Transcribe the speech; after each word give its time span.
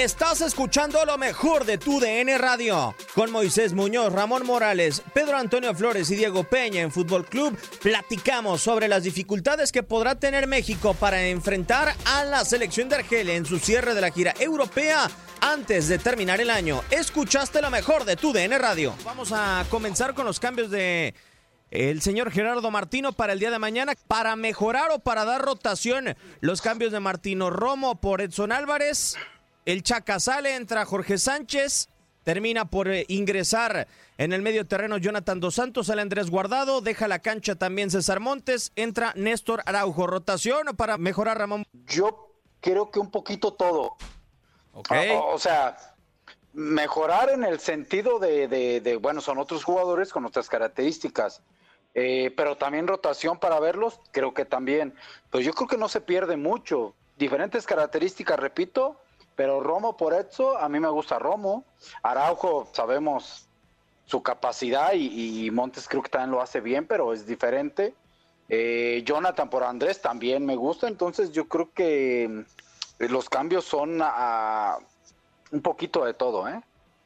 Estás 0.00 0.40
escuchando 0.40 1.04
lo 1.04 1.18
mejor 1.18 1.66
de 1.66 1.76
tu 1.76 2.00
DN 2.00 2.38
Radio. 2.38 2.94
Con 3.14 3.30
Moisés 3.30 3.74
Muñoz, 3.74 4.10
Ramón 4.10 4.46
Morales, 4.46 5.02
Pedro 5.12 5.36
Antonio 5.36 5.74
Flores 5.74 6.10
y 6.10 6.16
Diego 6.16 6.42
Peña 6.42 6.80
en 6.80 6.90
Fútbol 6.90 7.26
Club, 7.26 7.54
platicamos 7.82 8.62
sobre 8.62 8.88
las 8.88 9.02
dificultades 9.02 9.72
que 9.72 9.82
podrá 9.82 10.14
tener 10.14 10.46
México 10.46 10.94
para 10.94 11.26
enfrentar 11.26 11.94
a 12.06 12.24
la 12.24 12.46
selección 12.46 12.88
de 12.88 12.96
Argelia 12.96 13.34
en 13.34 13.44
su 13.44 13.58
cierre 13.58 13.92
de 13.92 14.00
la 14.00 14.10
gira 14.10 14.32
europea 14.40 15.10
antes 15.42 15.88
de 15.88 15.98
terminar 15.98 16.40
el 16.40 16.48
año. 16.48 16.82
Escuchaste 16.90 17.60
lo 17.60 17.70
mejor 17.70 18.06
de 18.06 18.16
tu 18.16 18.32
DN 18.32 18.56
Radio. 18.56 18.94
Vamos 19.04 19.32
a 19.34 19.66
comenzar 19.68 20.14
con 20.14 20.24
los 20.24 20.40
cambios 20.40 20.70
de 20.70 21.14
el 21.70 22.00
señor 22.00 22.32
Gerardo 22.32 22.70
Martino 22.70 23.12
para 23.12 23.34
el 23.34 23.38
día 23.38 23.50
de 23.50 23.58
mañana 23.58 23.92
para 24.08 24.34
mejorar 24.34 24.92
o 24.92 25.00
para 25.00 25.26
dar 25.26 25.42
rotación 25.42 26.16
los 26.40 26.62
cambios 26.62 26.90
de 26.90 27.00
Martino 27.00 27.50
Romo 27.50 28.00
por 28.00 28.22
Edson 28.22 28.50
Álvarez. 28.50 29.18
El 29.64 29.82
Chaca 29.82 30.18
sale, 30.20 30.56
entra 30.56 30.84
Jorge 30.84 31.18
Sánchez, 31.18 31.88
termina 32.24 32.64
por 32.64 32.88
eh, 32.88 33.04
ingresar 33.08 33.86
en 34.18 34.32
el 34.32 34.42
medio 34.42 34.66
terreno 34.66 34.98
Jonathan 34.98 35.40
Dos 35.40 35.54
Santos, 35.54 35.86
sale 35.86 36.02
Andrés 36.02 36.30
Guardado, 36.30 36.80
deja 36.80 37.08
la 37.08 37.20
cancha 37.20 37.54
también 37.54 37.90
César 37.90 38.20
Montes, 38.20 38.72
entra 38.76 39.12
Néstor 39.16 39.62
Araujo. 39.66 40.06
Rotación 40.06 40.66
para 40.76 40.98
mejorar 40.98 41.38
Ramón. 41.38 41.64
Yo 41.86 42.32
creo 42.60 42.90
que 42.90 42.98
un 43.00 43.10
poquito 43.10 43.52
todo. 43.52 43.96
Ok. 44.72 44.92
O, 45.14 45.34
o 45.34 45.38
sea, 45.38 45.76
mejorar 46.52 47.30
en 47.30 47.44
el 47.44 47.60
sentido 47.60 48.18
de, 48.18 48.48
de- 48.48 48.80
de, 48.80 48.96
bueno, 48.96 49.20
son 49.20 49.38
otros 49.38 49.64
jugadores 49.64 50.12
con 50.12 50.24
otras 50.24 50.48
características. 50.48 51.42
Eh, 51.94 52.32
pero 52.36 52.56
también 52.56 52.86
rotación 52.86 53.38
para 53.40 53.58
verlos, 53.58 54.00
creo 54.12 54.32
que 54.32 54.44
también. 54.44 54.94
Pues 55.30 55.44
yo 55.44 55.52
creo 55.52 55.66
que 55.68 55.76
no 55.76 55.88
se 55.88 56.00
pierde 56.00 56.36
mucho. 56.36 56.94
Diferentes 57.18 57.66
características, 57.66 58.38
repito, 58.38 59.00
pero 59.40 59.58
Romo 59.58 59.96
por 59.96 60.12
eso, 60.12 60.58
a 60.58 60.68
mí 60.68 60.78
me 60.80 60.90
gusta 60.90 61.18
Romo. 61.18 61.64
Araujo, 62.02 62.68
sabemos 62.74 63.48
su 64.04 64.22
capacidad 64.22 64.92
y, 64.92 65.50
Montes 65.50 65.88
creo 65.88 66.02
que 66.02 66.10
también 66.10 66.32
lo 66.32 66.42
hace 66.42 66.60
bien, 66.60 66.86
pero 66.86 67.14
es 67.14 67.24
diferente. 67.24 67.94
Eh, 68.50 69.02
Jonathan 69.06 69.48
por 69.48 69.64
Andrés 69.64 70.02
también 70.02 70.44
me 70.44 70.56
gusta, 70.56 70.88
entonces 70.88 71.32
yo 71.32 71.48
creo 71.48 71.72
que 71.72 72.44
los 72.98 73.30
cambios 73.30 73.64
son 73.64 74.00
a, 74.02 74.76
un 75.52 75.62
poquito 75.62 76.04
de 76.04 76.12
todo, 76.12 76.46
¿eh? 76.46 76.60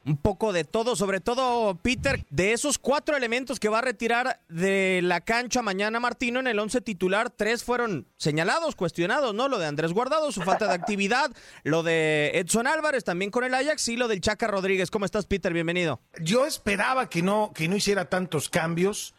Un 0.07 0.19
poco 0.19 0.53
de 0.53 0.65
todo, 0.65 0.97
sobre 0.97 1.21
todo 1.21 1.77
Peter, 1.77 2.27
de 2.29 2.53
esos 2.53 2.77
cuatro 2.77 3.17
elementos 3.17 3.59
que 3.59 3.71
va 3.71 3.79
a 3.79 3.83
retirar 3.83 4.41
de 4.51 5.01
la 5.03 5.23
cancha 5.23 5.63
mañana 5.63 5.99
Martino 5.99 6.41
en 6.41 6.47
el 6.47 6.59
once 6.59 6.83
titular, 6.83 7.31
tres 7.31 7.65
fueron 7.65 8.07
señalados, 8.19 8.77
cuestionados, 8.77 9.35
¿no? 9.35 9.49
Lo 9.49 9.59
de 9.59 9.65
Andrés 9.67 9.93
Guardado, 9.95 10.31
su 10.31 10.43
falta 10.43 10.67
de 10.69 10.75
actividad, 10.75 11.31
lo 11.63 11.83
de 11.83 12.33
Edson 12.35 12.67
Álvarez 12.67 13.03
también 13.05 13.31
con 13.31 13.45
el 13.45 13.55
Ajax 13.55 13.89
y 13.89 13.97
lo 13.97 14.07
del 14.09 14.21
Chaca 14.21 14.47
Rodríguez. 14.47 14.91
¿Cómo 14.91 15.07
estás, 15.07 15.25
Peter? 15.25 15.55
Bienvenido. 15.55 16.03
Yo 16.21 16.45
esperaba 16.45 17.09
que 17.09 17.23
no, 17.23 17.53
que 17.55 17.67
no 17.69 17.77
hiciera 17.77 18.11
tantos 18.11 18.51
cambios, 18.51 19.15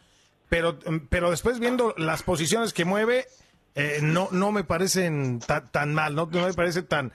pero, 0.48 0.78
pero 1.10 1.30
después 1.32 1.58
viendo 1.58 1.94
las 1.98 2.22
posiciones 2.22 2.72
que 2.72 2.84
mueve, 2.84 3.26
eh, 3.74 3.98
no, 4.02 4.28
no 4.30 4.52
me 4.52 4.62
parecen 4.62 5.40
ta- 5.40 5.64
tan 5.64 5.92
mal, 5.94 6.14
no, 6.14 6.28
no 6.30 6.46
me 6.46 6.54
parece 6.54 6.82
tan, 6.82 7.12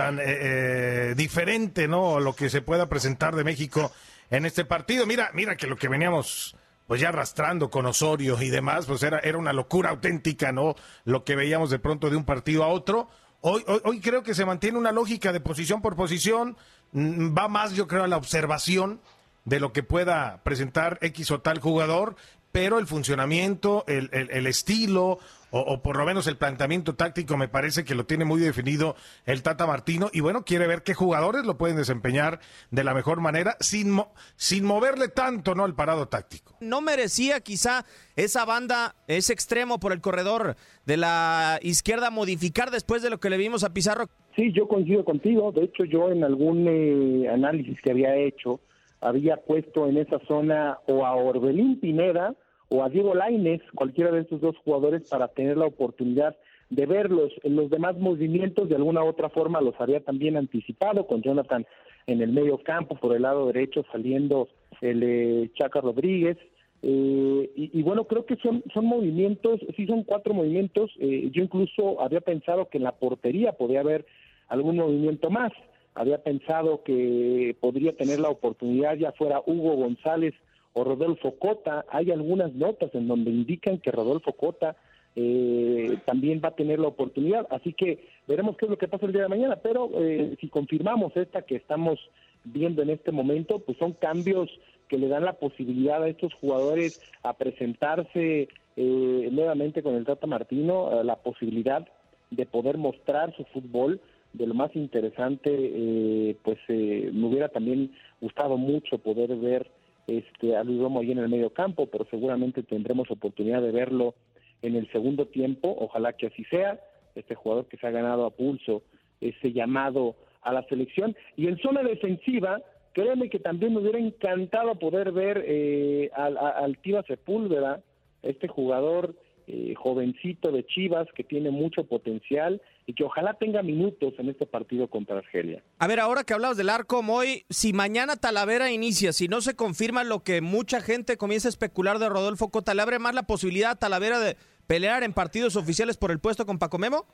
tan 0.00 0.18
eh, 0.18 0.22
eh, 0.24 1.14
diferente, 1.14 1.86
¿no? 1.86 2.20
Lo 2.20 2.34
que 2.34 2.48
se 2.48 2.62
pueda 2.62 2.88
presentar 2.88 3.36
de 3.36 3.44
México 3.44 3.92
en 4.30 4.46
este 4.46 4.64
partido. 4.64 5.04
Mira, 5.04 5.28
mira 5.34 5.56
que 5.56 5.66
lo 5.66 5.76
que 5.76 5.88
veníamos 5.88 6.56
pues 6.86 7.02
ya 7.02 7.10
arrastrando 7.10 7.68
con 7.68 7.84
Osorio 7.84 8.40
y 8.40 8.48
demás, 8.48 8.86
pues 8.86 9.02
era, 9.02 9.18
era 9.18 9.36
una 9.36 9.52
locura 9.52 9.90
auténtica, 9.90 10.52
¿no? 10.52 10.74
Lo 11.04 11.22
que 11.22 11.36
veíamos 11.36 11.68
de 11.68 11.78
pronto 11.78 12.08
de 12.08 12.16
un 12.16 12.24
partido 12.24 12.64
a 12.64 12.68
otro. 12.68 13.10
Hoy, 13.42 13.62
hoy, 13.66 13.80
hoy 13.84 14.00
creo 14.00 14.22
que 14.22 14.32
se 14.32 14.46
mantiene 14.46 14.78
una 14.78 14.90
lógica 14.90 15.34
de 15.34 15.40
posición 15.40 15.82
por 15.82 15.96
posición, 15.96 16.56
mm, 16.92 17.36
va 17.36 17.48
más 17.48 17.74
yo 17.74 17.86
creo 17.86 18.04
a 18.04 18.08
la 18.08 18.16
observación 18.16 19.02
de 19.44 19.60
lo 19.60 19.72
que 19.74 19.82
pueda 19.82 20.40
presentar 20.44 20.98
X 21.02 21.30
o 21.30 21.42
tal 21.42 21.60
jugador, 21.60 22.16
pero 22.52 22.78
el 22.78 22.86
funcionamiento, 22.86 23.84
el, 23.86 24.08
el- 24.12 24.30
el 24.30 24.46
estilo 24.46 25.18
o, 25.52 25.58
o 25.60 25.82
por 25.82 25.96
lo 25.96 26.04
menos 26.04 26.28
el 26.28 26.36
planteamiento 26.36 26.94
táctico 26.94 27.36
me 27.36 27.48
parece 27.48 27.84
que 27.84 27.96
lo 27.96 28.06
tiene 28.06 28.24
muy 28.24 28.40
definido 28.40 28.94
el 29.26 29.42
Tata 29.42 29.66
Martino 29.66 30.08
y 30.12 30.20
bueno, 30.20 30.44
quiere 30.44 30.68
ver 30.68 30.82
qué 30.84 30.94
jugadores 30.94 31.44
lo 31.44 31.58
pueden 31.58 31.76
desempeñar 31.76 32.38
de 32.70 32.84
la 32.84 32.94
mejor 32.94 33.20
manera 33.20 33.56
sin, 33.58 33.90
mo- 33.90 34.12
sin 34.36 34.64
moverle 34.64 35.08
tanto 35.08 35.54
no 35.56 35.66
el 35.66 35.74
parado 35.74 36.06
táctico. 36.06 36.54
¿No 36.60 36.80
merecía 36.80 37.40
quizá 37.40 37.84
esa 38.14 38.44
banda, 38.44 38.94
ese 39.08 39.32
extremo 39.32 39.80
por 39.80 39.92
el 39.92 40.00
corredor 40.00 40.54
de 40.86 40.96
la 40.96 41.58
izquierda 41.62 42.10
modificar 42.10 42.70
después 42.70 43.02
de 43.02 43.10
lo 43.10 43.18
que 43.18 43.30
le 43.30 43.36
vimos 43.36 43.64
a 43.64 43.72
Pizarro? 43.72 44.06
Sí, 44.36 44.52
yo 44.52 44.68
coincido 44.68 45.04
contigo. 45.04 45.50
De 45.50 45.64
hecho, 45.64 45.84
yo 45.84 46.10
en 46.12 46.22
algún 46.22 46.66
eh, 46.68 47.28
análisis 47.28 47.76
que 47.82 47.90
había 47.90 48.14
hecho, 48.14 48.60
había 49.00 49.36
puesto 49.38 49.88
en 49.88 49.96
esa 49.96 50.20
zona 50.28 50.78
o 50.86 51.04
a 51.04 51.16
Orbelín 51.16 51.80
Pineda 51.80 52.34
o 52.70 52.82
a 52.82 52.88
Diego 52.88 53.14
Laines, 53.14 53.60
cualquiera 53.74 54.10
de 54.10 54.20
estos 54.22 54.40
dos 54.40 54.56
jugadores, 54.64 55.08
para 55.10 55.28
tener 55.28 55.56
la 55.56 55.66
oportunidad 55.66 56.36
de 56.70 56.86
verlos. 56.86 57.32
Los 57.42 57.68
demás 57.68 57.98
movimientos, 57.98 58.68
de 58.68 58.76
alguna 58.76 59.02
u 59.04 59.08
otra 59.08 59.28
forma, 59.28 59.60
los 59.60 59.74
había 59.80 60.00
también 60.00 60.36
anticipado, 60.36 61.06
con 61.06 61.20
Jonathan 61.20 61.66
en 62.06 62.22
el 62.22 62.32
medio 62.32 62.58
campo, 62.58 62.94
por 62.94 63.14
el 63.14 63.22
lado 63.22 63.46
derecho, 63.46 63.84
saliendo 63.92 64.48
el 64.80 65.02
eh, 65.02 65.50
Chaca 65.58 65.80
Rodríguez. 65.80 66.38
Eh, 66.82 67.50
y, 67.56 67.78
y 67.78 67.82
bueno, 67.82 68.04
creo 68.04 68.24
que 68.24 68.36
son, 68.36 68.62
son 68.72 68.86
movimientos, 68.86 69.60
sí 69.76 69.86
son 69.86 70.04
cuatro 70.04 70.32
movimientos. 70.32 70.90
eh, 70.98 71.28
yo 71.32 71.42
incluso 71.42 72.00
había 72.00 72.20
pensado 72.20 72.68
que 72.68 72.78
en 72.78 72.84
la 72.84 72.92
portería 72.92 73.52
podía 73.52 73.80
haber 73.80 74.06
algún 74.48 74.76
movimiento 74.76 75.28
más. 75.28 75.52
había 75.94 76.22
pensado 76.22 76.82
que 76.84 77.56
podría 77.60 77.92
tener 77.96 78.20
la 78.20 78.30
oportunidad 78.30 78.96
ya 78.96 79.12
fuera 79.12 79.42
Hugo 79.44 79.74
González 79.76 80.34
o 80.72 80.84
Rodolfo 80.84 81.36
Cota. 81.38 81.84
Hay 81.88 82.10
algunas 82.10 82.54
notas 82.54 82.94
en 82.94 83.08
donde 83.08 83.30
indican 83.30 83.78
que 83.78 83.90
Rodolfo 83.90 84.32
Cota 84.32 84.76
eh, 85.16 85.98
también 86.04 86.40
va 86.44 86.50
a 86.50 86.56
tener 86.56 86.78
la 86.78 86.88
oportunidad. 86.88 87.46
Así 87.50 87.72
que 87.72 88.08
veremos 88.26 88.56
qué 88.56 88.66
es 88.66 88.70
lo 88.70 88.78
que 88.78 88.88
pasa 88.88 89.06
el 89.06 89.12
día 89.12 89.22
de 89.22 89.28
mañana. 89.28 89.56
Pero 89.56 89.90
eh, 89.94 90.36
si 90.40 90.48
confirmamos 90.48 91.16
esta 91.16 91.42
que 91.42 91.56
estamos 91.56 91.98
viendo 92.44 92.82
en 92.82 92.90
este 92.90 93.12
momento, 93.12 93.58
pues 93.58 93.78
son 93.78 93.92
cambios 93.92 94.48
que 94.88 94.98
le 94.98 95.08
dan 95.08 95.24
la 95.24 95.34
posibilidad 95.34 96.02
a 96.02 96.08
estos 96.08 96.34
jugadores 96.34 97.00
a 97.22 97.34
presentarse 97.34 98.48
eh, 98.76 99.28
nuevamente 99.30 99.82
con 99.82 99.94
el 99.94 100.04
Tata 100.04 100.26
Martino, 100.26 101.02
la 101.04 101.16
posibilidad 101.16 101.86
de 102.30 102.46
poder 102.46 102.78
mostrar 102.78 103.34
su 103.36 103.44
fútbol 103.44 104.00
de 104.32 104.46
lo 104.46 104.54
más 104.54 104.74
interesante, 104.76 105.50
eh, 105.52 106.36
pues 106.42 106.58
eh, 106.68 107.10
me 107.12 107.26
hubiera 107.26 107.48
también 107.48 107.92
gustado 108.20 108.56
mucho 108.56 108.98
poder 108.98 109.34
ver 109.36 109.70
este, 110.10 110.56
a 110.56 110.64
Luis 110.64 110.80
Romo 110.80 111.00
ahí 111.00 111.12
en 111.12 111.18
el 111.18 111.28
medio 111.28 111.50
campo, 111.50 111.86
pero 111.86 112.04
seguramente 112.10 112.64
tendremos 112.64 113.08
oportunidad 113.10 113.62
de 113.62 113.70
verlo 113.70 114.14
en 114.60 114.74
el 114.74 114.90
segundo 114.90 115.26
tiempo, 115.26 115.76
ojalá 115.78 116.14
que 116.14 116.26
así 116.26 116.44
sea, 116.44 116.80
este 117.14 117.36
jugador 117.36 117.66
que 117.66 117.76
se 117.76 117.86
ha 117.86 117.90
ganado 117.90 118.26
a 118.26 118.30
pulso 118.30 118.82
ese 119.20 119.52
llamado 119.52 120.16
a 120.42 120.52
la 120.52 120.64
selección. 120.64 121.16
Y 121.36 121.46
en 121.46 121.58
zona 121.58 121.82
defensiva, 121.82 122.60
créeme 122.92 123.30
que 123.30 123.38
también 123.38 123.72
me 123.72 123.80
hubiera 123.80 124.00
encantado 124.00 124.74
poder 124.74 125.12
ver 125.12 125.44
eh, 125.46 126.10
al, 126.14 126.36
al 126.36 126.76
Tiva 126.78 127.04
Sepúlveda, 127.04 127.80
este 128.22 128.48
jugador 128.48 129.14
eh, 129.52 129.74
jovencito 129.74 130.52
de 130.52 130.64
Chivas 130.64 131.08
que 131.14 131.24
tiene 131.24 131.50
mucho 131.50 131.84
potencial 131.84 132.62
y 132.86 132.94
que 132.94 133.02
ojalá 133.02 133.34
tenga 133.34 133.62
minutos 133.62 134.14
en 134.18 134.28
este 134.28 134.46
partido 134.46 134.88
contra 134.88 135.18
Argelia. 135.18 135.62
A 135.78 135.88
ver, 135.88 135.98
ahora 135.98 136.22
que 136.22 136.34
hablabas 136.34 136.56
del 136.56 136.68
arco, 136.68 137.02
Moy, 137.02 137.44
si 137.48 137.72
mañana 137.72 138.16
Talavera 138.16 138.70
inicia, 138.70 139.12
si 139.12 139.26
no 139.26 139.40
se 139.40 139.56
confirma 139.56 140.04
lo 140.04 140.20
que 140.20 140.40
mucha 140.40 140.80
gente 140.80 141.16
comienza 141.16 141.48
a 141.48 141.50
especular 141.50 141.98
de 141.98 142.08
Rodolfo 142.08 142.50
Cota, 142.50 142.74
¿le 142.74 142.82
abre 142.82 143.00
más 143.00 143.14
la 143.14 143.24
posibilidad 143.24 143.72
a 143.72 143.76
Talavera 143.76 144.20
de 144.20 144.36
pelear 144.68 145.02
en 145.02 145.12
partidos 145.12 145.56
oficiales 145.56 145.96
por 145.96 146.12
el 146.12 146.20
puesto 146.20 146.46
con 146.46 146.58
Paco 146.58 146.78
Memo? 146.78 147.06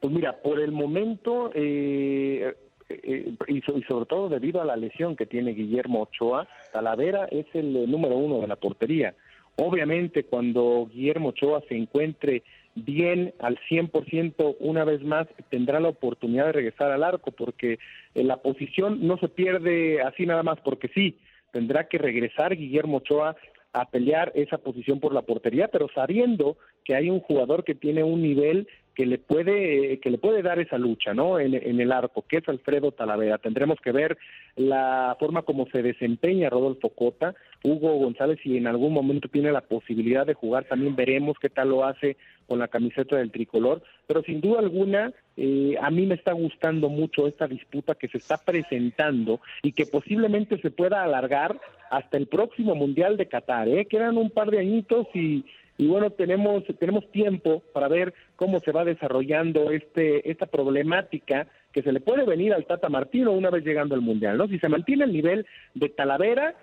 Pues 0.00 0.12
mira, 0.12 0.40
por 0.40 0.60
el 0.60 0.72
momento, 0.72 1.50
eh, 1.54 2.54
eh, 2.88 3.34
y, 3.48 3.60
sobre 3.62 4.06
todo 4.06 4.28
debido 4.30 4.62
a 4.62 4.64
la 4.64 4.76
lesión 4.76 5.14
que 5.14 5.26
tiene 5.26 5.52
Guillermo 5.52 6.02
Ochoa, 6.02 6.48
Talavera 6.72 7.26
es 7.26 7.46
el 7.52 7.90
número 7.90 8.16
uno 8.16 8.40
de 8.40 8.46
la 8.46 8.56
portería. 8.56 9.14
Obviamente, 9.60 10.22
cuando 10.22 10.88
Guillermo 10.92 11.30
Ochoa 11.30 11.62
se 11.68 11.76
encuentre 11.76 12.44
bien 12.76 13.34
al 13.40 13.58
100% 13.68 14.56
una 14.60 14.84
vez 14.84 15.02
más, 15.02 15.26
tendrá 15.50 15.80
la 15.80 15.88
oportunidad 15.88 16.46
de 16.46 16.52
regresar 16.52 16.92
al 16.92 17.02
arco, 17.02 17.32
porque 17.32 17.80
la 18.14 18.36
posición 18.36 19.04
no 19.04 19.18
se 19.18 19.28
pierde 19.28 20.00
así 20.02 20.26
nada 20.26 20.44
más, 20.44 20.60
porque 20.60 20.86
sí, 20.94 21.18
tendrá 21.52 21.88
que 21.88 21.98
regresar 21.98 22.56
Guillermo 22.56 22.98
Ochoa 22.98 23.34
a 23.72 23.90
pelear 23.90 24.30
esa 24.36 24.58
posición 24.58 25.00
por 25.00 25.12
la 25.12 25.22
portería, 25.22 25.66
pero 25.66 25.88
sabiendo 25.92 26.56
que 26.84 26.94
hay 26.94 27.10
un 27.10 27.20
jugador 27.20 27.64
que 27.64 27.74
tiene 27.74 28.04
un 28.04 28.22
nivel 28.22 28.68
que 28.98 29.06
le 29.06 29.18
puede 29.18 30.00
que 30.00 30.10
le 30.10 30.18
puede 30.18 30.42
dar 30.42 30.58
esa 30.58 30.76
lucha, 30.76 31.14
¿no? 31.14 31.38
En, 31.38 31.54
el 31.54 31.92
arco, 31.92 32.24
que 32.28 32.38
es 32.38 32.48
Alfredo 32.48 32.90
Talavera. 32.90 33.38
Tendremos 33.38 33.78
que 33.80 33.92
ver 33.92 34.18
la 34.56 35.16
forma 35.20 35.42
como 35.42 35.66
se 35.66 35.84
desempeña 35.84 36.50
Rodolfo 36.50 36.88
Cota, 36.88 37.36
Hugo 37.62 37.94
González, 37.98 38.40
si 38.42 38.56
en 38.56 38.66
algún 38.66 38.92
momento 38.92 39.28
tiene 39.28 39.52
la 39.52 39.60
posibilidad 39.60 40.26
de 40.26 40.34
jugar, 40.34 40.64
también 40.64 40.96
veremos 40.96 41.36
qué 41.40 41.48
tal 41.48 41.68
lo 41.68 41.84
hace 41.84 42.16
con 42.48 42.58
la 42.58 42.66
camiseta 42.66 43.14
del 43.14 43.30
tricolor, 43.30 43.82
pero 44.08 44.22
sin 44.22 44.40
duda 44.40 44.58
alguna 44.58 45.12
eh, 45.36 45.76
a 45.80 45.92
mí 45.92 46.04
me 46.04 46.16
está 46.16 46.32
gustando 46.32 46.88
mucho 46.88 47.28
esta 47.28 47.46
disputa 47.46 47.94
que 47.94 48.08
se 48.08 48.18
está 48.18 48.38
presentando 48.38 49.40
y 49.62 49.74
que 49.74 49.86
posiblemente 49.86 50.60
se 50.60 50.72
pueda 50.72 51.04
alargar 51.04 51.60
hasta 51.88 52.16
el 52.16 52.26
próximo 52.26 52.74
Mundial 52.74 53.16
de 53.16 53.28
Qatar, 53.28 53.68
¿eh? 53.68 53.86
Quedan 53.86 54.16
un 54.16 54.30
par 54.30 54.50
de 54.50 54.58
añitos 54.58 55.06
y 55.14 55.44
y 55.78 55.86
bueno, 55.86 56.10
tenemos, 56.10 56.64
tenemos 56.80 57.08
tiempo 57.12 57.62
para 57.72 57.86
ver 57.86 58.12
cómo 58.34 58.58
se 58.58 58.72
va 58.72 58.84
desarrollando 58.84 59.70
este, 59.70 60.28
esta 60.28 60.46
problemática 60.46 61.46
que 61.72 61.82
se 61.82 61.92
le 61.92 62.00
puede 62.00 62.24
venir 62.24 62.52
al 62.52 62.66
Tata 62.66 62.88
Martino 62.88 63.30
una 63.30 63.48
vez 63.48 63.64
llegando 63.64 63.94
al 63.94 64.00
Mundial, 64.00 64.36
¿no? 64.36 64.48
Si 64.48 64.58
se 64.58 64.68
mantiene 64.68 65.04
el 65.04 65.12
nivel 65.12 65.46
de 65.74 65.88
Talavera, 65.88 66.56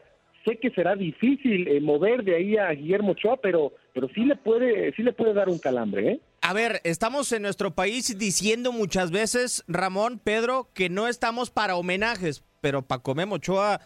sé 0.46 0.58
que 0.58 0.70
será 0.72 0.96
difícil 0.96 1.66
eh, 1.70 1.80
mover 1.80 2.26
de 2.26 2.36
ahí 2.36 2.58
a 2.58 2.72
Guillermo 2.72 3.14
Ochoa, 3.14 3.38
pero, 3.38 3.72
pero 3.94 4.10
sí 4.14 4.26
le 4.26 4.36
puede, 4.36 4.94
sí 4.96 5.02
le 5.02 5.14
puede 5.14 5.34
dar 5.34 5.48
un 5.48 5.60
calambre, 5.60 6.12
¿eh? 6.12 6.20
A 6.42 6.54
ver, 6.54 6.82
estamos 6.84 7.32
en 7.32 7.42
nuestro 7.42 7.72
país 7.72 8.20
diciendo 8.20 8.74
muchas 8.74 9.12
veces, 9.12 9.64
Ramón, 9.68 10.20
Pedro, 10.22 10.68
que 10.74 10.90
no 10.90 11.08
estamos 11.08 11.50
para 11.52 11.78
homenajes, 11.78 12.44
pero 12.60 12.82
Paco 12.82 13.16
Memo 13.16 13.36
Ochoa 13.36 13.80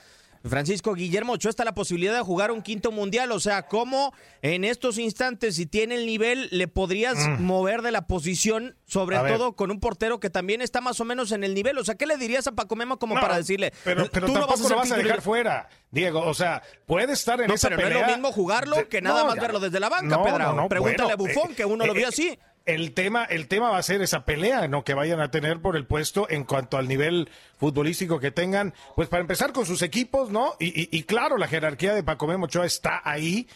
Francisco 0.44 0.94
Guillermo 0.94 1.34
Ochoa 1.34 1.50
está 1.50 1.66
la 1.66 1.74
posibilidad 1.74 2.14
de 2.16 2.22
jugar 2.22 2.52
un 2.52 2.62
quinto 2.62 2.92
mundial. 2.92 3.32
O 3.32 3.40
sea, 3.40 3.64
¿cómo 3.64 4.14
en 4.42 4.64
estos 4.64 4.98
instantes, 4.98 5.56
si 5.56 5.66
tiene 5.66 5.96
el 5.96 6.06
nivel, 6.06 6.48
le 6.52 6.68
podrías 6.68 7.18
mm. 7.18 7.42
mover 7.42 7.82
de 7.82 7.92
la 7.92 8.08
posición, 8.08 8.78
sobre 8.86 9.18
todo 9.20 9.54
con 9.54 9.72
un 9.72 9.80
portero 9.80 10.20
que 10.20 10.30
también 10.30 10.62
está 10.62 10.82
más 10.82 11.00
o 11.00 11.06
menos 11.06 11.32
en 11.32 11.44
el 11.44 11.54
nivel? 11.54 11.78
O 11.78 11.84
sea, 11.84 11.96
¿qué 11.96 12.06
le 12.06 12.18
dirías 12.18 12.48
a 12.48 12.54
Paco 12.54 12.76
Memo 12.76 13.00
como 13.00 13.16
para 13.16 13.38
decirle? 13.38 13.74
Pero, 13.84 14.10
pero 14.12 14.28
tú 14.28 14.34
no 14.34 14.48
vas 14.48 14.64
a, 14.66 14.70
lo 14.70 14.76
vas 14.78 14.92
a 14.92 14.98
dejar 14.98 15.22
fuera, 15.22 15.70
Diego. 15.92 16.22
O 16.22 16.34
sea, 16.34 16.62
puede 16.86 17.14
estar 17.14 17.42
en 17.42 17.48
no, 17.48 17.56
esa 17.56 17.70
pero 17.70 17.82
no 17.82 17.88
es 17.88 18.02
lo 18.02 18.08
mismo 18.08 18.32
jugarlo 18.32 18.88
que 18.88 19.02
nada 19.02 19.26
más 19.26 19.36
verlo 19.36 19.60
desde 19.60 19.80
la 19.80 19.90
banca, 19.90 20.22
Pedro. 20.24 20.68
Pregúntale 20.70 21.12
a 21.12 21.16
Bufón, 21.16 21.54
que 21.56 21.66
uno 21.66 21.86
lo 21.86 21.94
vio 21.94 22.06
eh, 22.06 22.10
así 22.10 22.40
el 22.66 22.94
tema, 22.94 23.26
el 23.26 23.48
tema 23.48 23.70
va 23.70 23.78
a 23.78 23.84
ser 23.84 24.02
esa 24.02 24.26
pelea 24.26 24.68
¿no? 24.68 24.84
que 24.84 24.94
vayan 24.94 25.20
a 25.20 25.32
tener 25.32 25.62
por 25.62 25.76
el 25.76 25.86
puesto 25.86 26.28
en 26.30 26.44
cuanto 26.44 26.78
al 26.78 26.88
nivel 26.88 27.30
futbolístico 27.58 28.20
que 28.20 28.32
tengan. 28.32 28.74
Pues 28.96 29.10
para 29.10 29.22
empezar 29.22 29.54
con 29.54 29.66
sus 29.66 29.82
equipos, 29.82 30.30
¿no? 30.30 30.54
Y, 30.60 30.96
y, 30.96 31.04
claro, 31.04 31.38
la 31.38 31.48
jerarquía 31.48 31.94
de 31.94 32.04
Paco 32.04 32.28
Memo 32.28 32.46
Ochoa 32.46 32.66
está 32.66 33.02
ahí, 33.04 33.48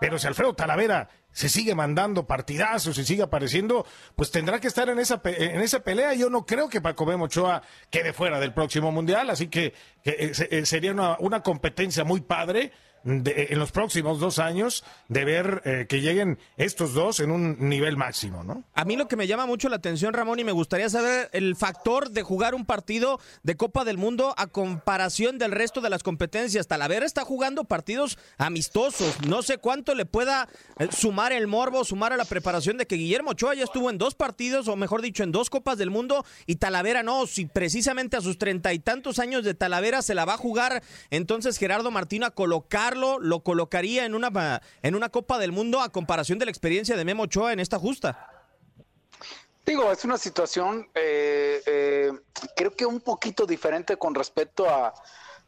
pero 0.00 0.18
si 0.18 0.26
Alfredo 0.26 0.54
Talavera 0.54 1.08
se 1.32 1.48
sigue 1.48 1.74
mandando 1.74 2.26
partidazos 2.26 2.98
y 2.98 3.04
sigue 3.04 3.22
apareciendo, 3.22 3.86
pues 4.16 4.30
tendrá 4.30 4.60
que 4.60 4.66
estar 4.66 4.88
en 4.88 4.98
esa, 4.98 5.20
en 5.24 5.60
esa 5.60 5.80
pelea. 5.80 6.14
Yo 6.14 6.30
no 6.30 6.44
creo 6.44 6.68
que 6.68 6.80
Paco 6.80 7.06
Memo 7.06 7.26
Ochoa 7.26 7.62
quede 7.90 8.12
fuera 8.12 8.40
del 8.40 8.52
próximo 8.52 8.90
Mundial, 8.90 9.30
así 9.30 9.48
que, 9.48 9.74
eh, 10.04 10.32
eh, 10.50 10.66
sería 10.66 10.92
una, 10.92 11.16
una 11.20 11.42
competencia 11.42 12.04
muy 12.04 12.20
padre 12.20 12.72
en 13.04 13.58
los 13.58 13.72
próximos 13.72 14.20
dos 14.20 14.38
años 14.38 14.84
de 15.08 15.24
ver 15.24 15.62
eh, 15.64 15.86
que 15.88 16.00
lleguen 16.00 16.38
estos 16.56 16.94
dos 16.94 17.20
en 17.20 17.30
un 17.30 17.68
nivel 17.68 17.96
máximo, 17.96 18.44
¿no? 18.44 18.64
A 18.74 18.84
mí 18.84 18.96
lo 18.96 19.08
que 19.08 19.16
me 19.16 19.26
llama 19.26 19.46
mucho 19.46 19.68
la 19.68 19.76
atención, 19.76 20.14
Ramón, 20.14 20.38
y 20.38 20.44
me 20.44 20.52
gustaría 20.52 20.88
saber 20.88 21.28
el 21.32 21.56
factor 21.56 22.10
de 22.10 22.22
jugar 22.22 22.54
un 22.54 22.66
partido 22.66 23.20
de 23.42 23.56
Copa 23.56 23.84
del 23.84 23.98
Mundo 23.98 24.34
a 24.36 24.46
comparación 24.46 25.38
del 25.38 25.52
resto 25.52 25.80
de 25.80 25.90
las 25.90 26.02
competencias. 26.02 26.66
Talavera 26.66 27.06
está 27.06 27.24
jugando 27.24 27.64
partidos 27.64 28.18
amistosos. 28.36 29.16
No 29.26 29.42
sé 29.42 29.58
cuánto 29.58 29.94
le 29.94 30.06
pueda 30.06 30.48
eh, 30.78 30.88
sumar 30.90 31.32
el 31.32 31.46
morbo, 31.46 31.84
sumar 31.84 32.12
a 32.12 32.16
la 32.16 32.24
preparación 32.24 32.76
de 32.78 32.86
que 32.86 32.96
Guillermo 32.96 33.30
Ochoa 33.30 33.54
ya 33.54 33.64
estuvo 33.64 33.90
en 33.90 33.98
dos 33.98 34.14
partidos, 34.14 34.68
o 34.68 34.76
mejor 34.76 35.02
dicho, 35.02 35.22
en 35.22 35.32
dos 35.32 35.50
Copas 35.50 35.78
del 35.78 35.90
Mundo, 35.90 36.24
y 36.46 36.56
Talavera 36.56 37.02
no. 37.02 37.26
Si 37.26 37.46
precisamente 37.46 38.16
a 38.16 38.20
sus 38.20 38.38
treinta 38.38 38.72
y 38.72 38.78
tantos 38.78 39.18
años 39.18 39.44
de 39.44 39.54
Talavera 39.54 40.02
se 40.02 40.14
la 40.14 40.24
va 40.24 40.34
a 40.34 40.38
jugar, 40.38 40.82
entonces 41.10 41.58
Gerardo 41.58 41.90
Martino 41.90 42.26
a 42.26 42.30
colocar 42.30 42.87
lo 42.96 43.40
colocaría 43.40 44.04
en 44.04 44.14
una, 44.14 44.62
en 44.82 44.94
una 44.94 45.08
Copa 45.08 45.38
del 45.38 45.52
Mundo 45.52 45.80
a 45.80 45.90
comparación 45.90 46.38
de 46.38 46.46
la 46.46 46.50
experiencia 46.50 46.96
de 46.96 47.04
Memo 47.04 47.24
Ochoa 47.24 47.52
en 47.52 47.60
esta 47.60 47.78
justa? 47.78 48.38
Digo, 49.68 49.92
es 49.92 50.02
una 50.06 50.16
situación 50.16 50.88
eh, 50.94 51.60
eh, 51.66 52.12
creo 52.56 52.74
que 52.74 52.86
un 52.86 53.00
poquito 53.00 53.44
diferente 53.44 53.98
con 53.98 54.14
respecto 54.14 54.66
a, 54.66 54.94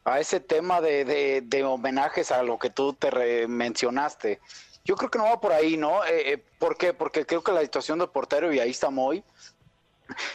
a 0.03 0.19
ese 0.19 0.39
tema 0.39 0.79
de, 0.79 1.41
de, 1.43 1.63
homenajes 1.63 2.31
a 2.31 2.43
lo 2.43 2.59
que 2.59 2.69
tú 2.69 2.93
te 2.93 3.47
mencionaste. 3.47 4.39
Yo 4.83 4.95
creo 4.95 5.09
que 5.09 5.17
no 5.17 5.25
va 5.25 5.41
por 5.41 5.53
ahí, 5.53 5.75
¿no? 5.75 6.05
Eh, 6.05 6.43
¿Por 6.59 6.77
qué? 6.77 6.93
Porque 6.93 7.25
creo 7.25 7.43
que 7.43 7.51
la 7.51 7.61
situación 7.61 7.97
de 7.97 8.07
portero, 8.07 8.53
y 8.53 8.59
ahí 8.59 8.71
está 8.71 8.89
Moy, 8.91 9.23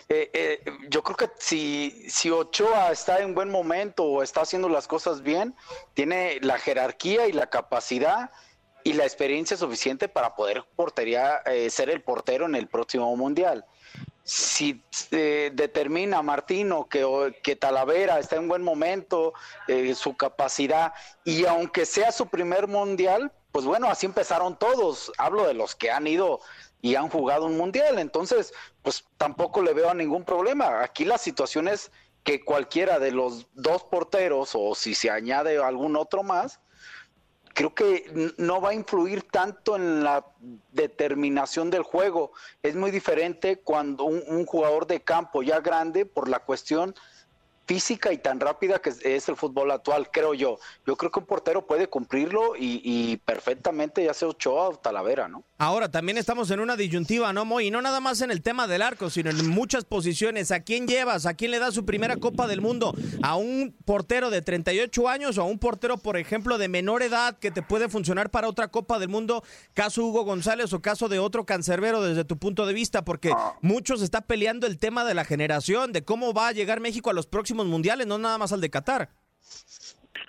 eh, 0.09 0.31
eh, 0.33 0.65
yo 0.89 1.03
creo 1.03 1.17
que 1.17 1.31
si, 1.39 2.05
si 2.09 2.31
Ochoa 2.31 2.91
está 2.93 3.21
en 3.21 3.35
buen 3.35 3.51
momento 3.51 4.05
o 4.05 4.23
está 4.23 4.43
haciendo 4.43 4.69
las 4.69 4.87
cosas 4.87 5.23
bien, 5.23 5.55
tiene 5.95 6.39
la 6.43 6.59
jerarquía 6.59 7.27
y 7.27 7.33
la 7.33 7.49
capacidad 7.49 8.31
y 8.85 8.93
la 8.93 9.05
experiencia 9.05 9.57
suficiente 9.57 10.09
para 10.09 10.37
poder 10.37 10.65
portería, 10.77 11.39
eh, 11.47 11.71
ser 11.71 11.91
el 11.91 12.03
portero 12.03 12.47
en 12.47 12.55
el 12.55 12.69
próximo 12.69 13.15
mundial. 13.17 13.65
Si 14.23 14.83
determina 15.11 16.21
Martino 16.21 16.89
que, 16.89 17.33
que, 17.45 17.55
Talavera 17.55 18.19
está 18.19 18.35
en 18.35 18.49
buen 18.49 18.61
momento, 18.61 19.35
su 19.95 20.17
capacidad, 20.17 20.95
y 21.25 21.45
aunque 21.45 21.87
sea 21.87 22.11
su 22.11 22.27
primer 22.27 22.67
mundial, 22.67 23.31
pues 23.57 23.65
bueno, 23.65 23.89
así 23.89 24.05
empezaron 24.05 24.59
todos. 24.59 25.11
Hablo 25.17 25.47
de 25.47 25.55
los 25.55 25.75
que 25.75 25.91
han 25.91 26.07
ido 26.07 26.41
y 26.83 26.95
han 26.95 27.09
jugado 27.09 27.47
un 27.47 27.57
mundial. 27.57 27.99
Entonces, 27.99 28.53
pues 28.83 29.05
tampoco 29.17 29.63
le 29.63 29.75
veo 29.75 29.93
ningún 29.95 30.25
problema. 30.25 30.83
Aquí 30.83 31.05
la 31.05 31.19
situación 31.19 31.69
es 31.69 31.91
que 32.25 32.45
cualquiera 32.45 32.99
de 32.99 33.13
los 33.13 33.47
dos 33.55 33.85
porteros 33.85 34.51
o 34.55 34.75
si 34.75 34.95
se 34.95 35.11
añade 35.11 35.59
algún 35.59 35.97
otro 35.97 36.23
más, 36.23 36.61
creo 37.57 37.75
que 37.75 38.35
no 38.37 38.61
va 38.61 38.71
a 38.71 38.75
influir 38.75 39.23
tanto 39.23 39.77
en 39.77 40.05
la 40.05 40.27
determinación 40.73 41.71
del 41.71 41.85
juego. 41.85 42.33
Es 42.63 42.75
muy 42.77 42.91
diferente 42.91 43.61
cuando 43.61 44.05
un, 44.05 44.45
jugador 44.45 44.87
de 44.87 45.01
campo 45.01 45.43
ya 45.43 45.61
grande, 45.61 46.05
por 46.05 46.29
la 46.29 46.41
cuestión 46.41 46.95
física 47.67 48.13
y 48.13 48.19
tan 48.19 48.39
rápida 48.39 48.79
que 48.79 48.91
es 49.03 49.29
el 49.29 49.37
fútbol 49.37 49.73
actual, 49.73 50.09
creo 50.13 50.35
yo. 50.35 50.59
Yo 50.87 50.97
creo 50.97 51.11
que 51.11 51.19
un 51.19 51.27
portero 51.27 51.67
puede 51.67 51.89
cumplirlo 51.89 52.53
y, 52.57 53.17
perfectamente, 53.25 54.05
ya 54.05 54.15
sea 54.15 54.29
Ochoa 54.29 54.69
o 54.69 54.77
Talavera, 54.77 55.29
¿no? 55.29 55.45
Ahora, 55.59 55.91
también 55.91 56.17
estamos 56.19 56.51
en 56.51 56.61
una 56.61 56.77
disyuntiva, 56.77 57.33
¿no, 57.33 57.45
Moy? 57.45 57.67
Y 57.67 57.71
no 57.71 57.83
nada 57.83 57.99
más 58.01 58.21
en 58.21 58.31
el 58.31 58.43
tema 58.43 58.69
del 58.69 58.83
arco, 58.83 59.11
sino 59.11 59.31
en 59.31 59.49
muchas 59.49 59.85
posiciones. 59.85 60.53
¿A 60.53 60.61
quién 60.61 60.87
llevas? 60.87 61.27
¿A 61.27 61.35
quién 61.35 61.51
le 61.51 61.59
das 61.59 61.75
su 61.75 61.85
primera 61.85 62.17
Copa 62.17 62.47
del 62.47 62.61
Mundo? 62.61 62.95
¿A 63.23 63.37
un 63.37 63.75
portero 63.85 64.31
de 64.31 64.43
38 64.43 65.09
años 65.09 65.39
o 65.39 65.43
a 65.43 65.45
un 65.45 65.59
portero, 65.59 65.97
por 65.97 66.17
ejemplo, 66.17 66.59
de 66.59 66.69
menor 66.69 67.03
edad 67.03 67.37
que 67.39 67.51
te 67.51 67.63
puede 67.63 67.89
funcionar 67.89 68.31
para 68.31 68.49
otra 68.49 68.69
Copa 68.69 68.99
del 68.99 69.09
Mundo? 69.09 69.43
Caso 69.75 70.05
Hugo 70.05 70.25
González 70.25 70.73
o 70.73 70.83
caso 70.83 71.09
de 71.09 71.19
otro 71.19 71.47
cancerbero 71.47 72.03
desde 72.03 72.25
tu 72.25 72.39
punto 72.39 72.67
de 72.67 72.75
vista, 72.75 73.05
porque 73.05 73.33
ah. 73.35 73.55
muchos 73.61 74.03
está 74.03 74.21
peleando 74.21 74.67
el 74.67 74.79
tema 74.79 75.05
de 75.05 75.15
la 75.15 75.25
generación, 75.25 75.93
de 75.93 76.05
cómo 76.05 76.33
va 76.33 76.49
a 76.49 76.53
llegar 76.53 76.81
México 76.81 77.11
a 77.11 77.15
los 77.15 77.27
próximos 77.27 77.56
mundiales, 77.65 78.07
no 78.07 78.19
nada 78.19 78.37
más 78.37 78.53
al 78.53 78.61
de 78.61 78.69
Qatar. 78.69 79.09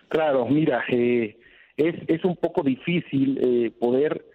Claro, 0.07 0.45
mira, 0.45 0.83
eh, 0.89 1.37
es, 1.75 1.95
es 2.07 2.23
un 2.23 2.37
poco 2.37 2.63
difícil 2.63 3.37
eh, 3.41 3.71
poder 3.71 4.25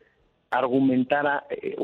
argumentar 0.51 1.45
eh, 1.49 1.75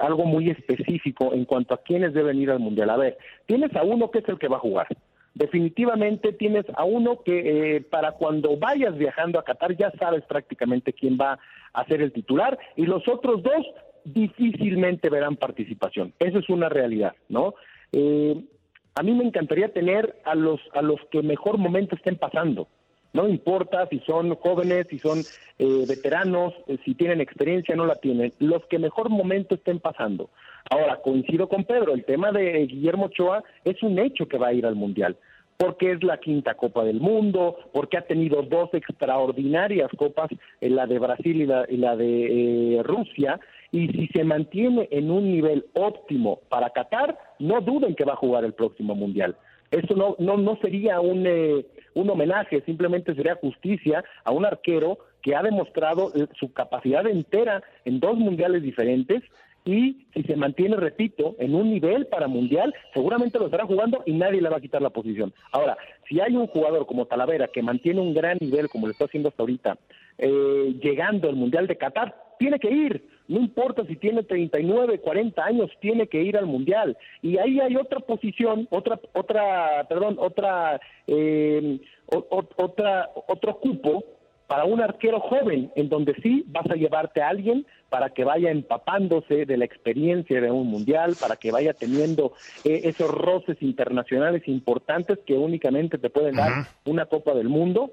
algo 0.00 0.24
muy 0.24 0.50
específico 0.50 1.34
en 1.34 1.44
cuanto 1.44 1.74
a 1.74 1.82
quiénes 1.82 2.14
deben 2.14 2.40
ir 2.40 2.50
al 2.50 2.60
mundial. 2.60 2.90
A 2.90 2.96
ver, 2.96 3.18
tienes 3.46 3.74
a 3.74 3.82
uno 3.82 4.10
que 4.10 4.20
es 4.20 4.28
el 4.28 4.38
que 4.38 4.48
va 4.48 4.58
a 4.58 4.60
jugar. 4.60 4.86
Definitivamente 5.34 6.32
tienes 6.32 6.66
a 6.74 6.84
uno 6.84 7.22
que 7.24 7.82
para 7.90 8.12
cuando 8.12 8.56
vayas 8.58 8.96
viajando 8.98 9.38
a 9.38 9.44
Qatar 9.44 9.74
ya 9.76 9.90
sabes 9.98 10.22
prácticamente 10.24 10.92
quién 10.92 11.16
va 11.18 11.38
a 11.72 11.84
ser 11.86 12.02
el 12.02 12.12
titular 12.12 12.58
y 12.76 12.84
los 12.84 13.08
otros 13.08 13.42
dos 13.42 13.66
difícilmente 14.04 15.08
verán 15.08 15.36
participación. 15.36 16.12
Eso 16.18 16.38
es 16.38 16.48
una 16.48 16.68
realidad, 16.68 17.14
¿no? 17.28 17.54
Eh, 17.92 18.44
a 18.94 19.02
mí 19.02 19.12
me 19.12 19.24
encantaría 19.24 19.72
tener 19.72 20.16
a 20.24 20.34
los 20.34 20.60
a 20.74 20.82
los 20.82 21.00
que 21.10 21.22
mejor 21.22 21.58
momento 21.58 21.96
estén 21.96 22.16
pasando. 22.16 22.68
No 23.12 23.28
importa 23.28 23.86
si 23.88 23.98
son 24.00 24.34
jóvenes, 24.36 24.86
si 24.88 24.98
son 24.98 25.18
eh, 25.58 25.84
veteranos, 25.86 26.54
eh, 26.66 26.78
si 26.84 26.94
tienen 26.94 27.20
experiencia, 27.20 27.76
no 27.76 27.84
la 27.84 27.96
tienen. 27.96 28.32
Los 28.38 28.64
que 28.66 28.78
mejor 28.78 29.10
momento 29.10 29.54
estén 29.54 29.80
pasando. 29.80 30.30
Ahora, 30.70 31.00
coincido 31.02 31.48
con 31.48 31.64
Pedro, 31.64 31.92
el 31.92 32.04
tema 32.04 32.32
de 32.32 32.66
Guillermo 32.66 33.06
Ochoa 33.06 33.44
es 33.64 33.82
un 33.82 33.98
hecho 33.98 34.26
que 34.26 34.38
va 34.38 34.48
a 34.48 34.54
ir 34.54 34.64
al 34.64 34.76
Mundial 34.76 35.16
porque 35.62 35.92
es 35.92 36.02
la 36.02 36.18
quinta 36.18 36.54
Copa 36.54 36.82
del 36.82 36.98
Mundo, 36.98 37.56
porque 37.72 37.96
ha 37.96 38.02
tenido 38.02 38.42
dos 38.42 38.70
extraordinarias 38.74 39.90
copas, 39.96 40.28
la 40.60 40.88
de 40.88 40.98
Brasil 40.98 41.40
y 41.40 41.46
la, 41.46 41.64
y 41.68 41.76
la 41.76 41.94
de 41.94 42.78
eh, 42.78 42.82
Rusia, 42.82 43.38
y 43.72 43.88
si 43.88 44.06
se 44.08 44.22
mantiene 44.22 44.86
en 44.90 45.10
un 45.10 45.32
nivel 45.32 45.64
óptimo 45.72 46.40
para 46.48 46.70
Qatar, 46.70 47.18
no 47.38 47.60
duden 47.60 47.94
que 47.94 48.04
va 48.04 48.12
a 48.12 48.16
jugar 48.16 48.44
el 48.44 48.52
próximo 48.52 48.94
Mundial. 48.94 49.34
Eso 49.70 49.96
no, 49.96 50.14
no, 50.18 50.36
no 50.36 50.58
sería 50.60 51.00
un, 51.00 51.26
eh, 51.26 51.64
un 51.94 52.10
homenaje, 52.10 52.60
simplemente 52.66 53.14
sería 53.14 53.36
justicia 53.36 54.04
a 54.22 54.30
un 54.30 54.44
arquero 54.44 54.98
que 55.22 55.34
ha 55.34 55.42
demostrado 55.42 56.12
eh, 56.14 56.26
su 56.38 56.52
capacidad 56.52 57.06
entera 57.06 57.62
en 57.86 57.98
dos 57.98 58.18
mundiales 58.18 58.62
diferentes 58.62 59.22
y 59.64 60.06
si 60.12 60.22
se 60.24 60.36
mantiene, 60.36 60.76
repito, 60.76 61.36
en 61.38 61.54
un 61.54 61.70
nivel 61.70 62.06
para 62.06 62.26
mundial, 62.26 62.74
seguramente 62.92 63.38
lo 63.38 63.46
estará 63.46 63.64
jugando 63.64 64.02
y 64.04 64.12
nadie 64.12 64.42
le 64.42 64.48
va 64.48 64.56
a 64.56 64.60
quitar 64.60 64.82
la 64.82 64.90
posición. 64.90 65.32
Ahora, 65.52 65.78
si 66.08 66.20
hay 66.20 66.34
un 66.34 66.48
jugador 66.48 66.84
como 66.86 67.06
Talavera 67.06 67.48
que 67.48 67.62
mantiene 67.62 68.00
un 68.00 68.12
gran 68.12 68.38
nivel, 68.40 68.68
como 68.68 68.86
lo 68.86 68.92
está 68.92 69.04
haciendo 69.04 69.28
hasta 69.28 69.42
ahorita, 69.42 69.78
eh, 70.18 70.74
llegando 70.82 71.28
al 71.28 71.36
Mundial 71.36 71.66
de 71.66 71.76
Qatar, 71.76 72.14
tiene 72.38 72.58
que 72.58 72.70
ir. 72.70 73.08
No 73.32 73.40
importa 73.40 73.86
si 73.86 73.96
tiene 73.96 74.22
39, 74.22 74.98
40 74.98 75.42
años, 75.42 75.70
tiene 75.80 76.06
que 76.06 76.22
ir 76.22 76.36
al 76.36 76.44
mundial. 76.44 76.98
Y 77.22 77.38
ahí 77.38 77.60
hay 77.60 77.76
otra 77.76 78.00
posición, 78.00 78.68
otra, 78.70 79.00
otra, 79.14 79.86
perdón, 79.88 80.16
otra, 80.18 80.78
eh, 81.06 81.80
otra, 82.06 83.10
otro 83.26 83.58
cupo 83.58 84.04
para 84.46 84.66
un 84.66 84.82
arquero 84.82 85.18
joven, 85.18 85.72
en 85.76 85.88
donde 85.88 86.14
sí 86.22 86.44
vas 86.48 86.70
a 86.70 86.74
llevarte 86.74 87.22
a 87.22 87.30
alguien 87.30 87.64
para 87.88 88.10
que 88.10 88.22
vaya 88.22 88.50
empapándose 88.50 89.46
de 89.46 89.56
la 89.56 89.64
experiencia 89.64 90.42
de 90.42 90.50
un 90.50 90.66
mundial, 90.66 91.16
para 91.18 91.36
que 91.36 91.50
vaya 91.50 91.72
teniendo 91.72 92.34
eh, 92.64 92.82
esos 92.84 93.10
roces 93.10 93.56
internacionales 93.62 94.42
importantes 94.46 95.20
que 95.24 95.38
únicamente 95.38 95.96
te 95.96 96.10
pueden 96.10 96.34
dar 96.34 96.66
una 96.84 97.06
Copa 97.06 97.32
del 97.32 97.48
Mundo 97.48 97.92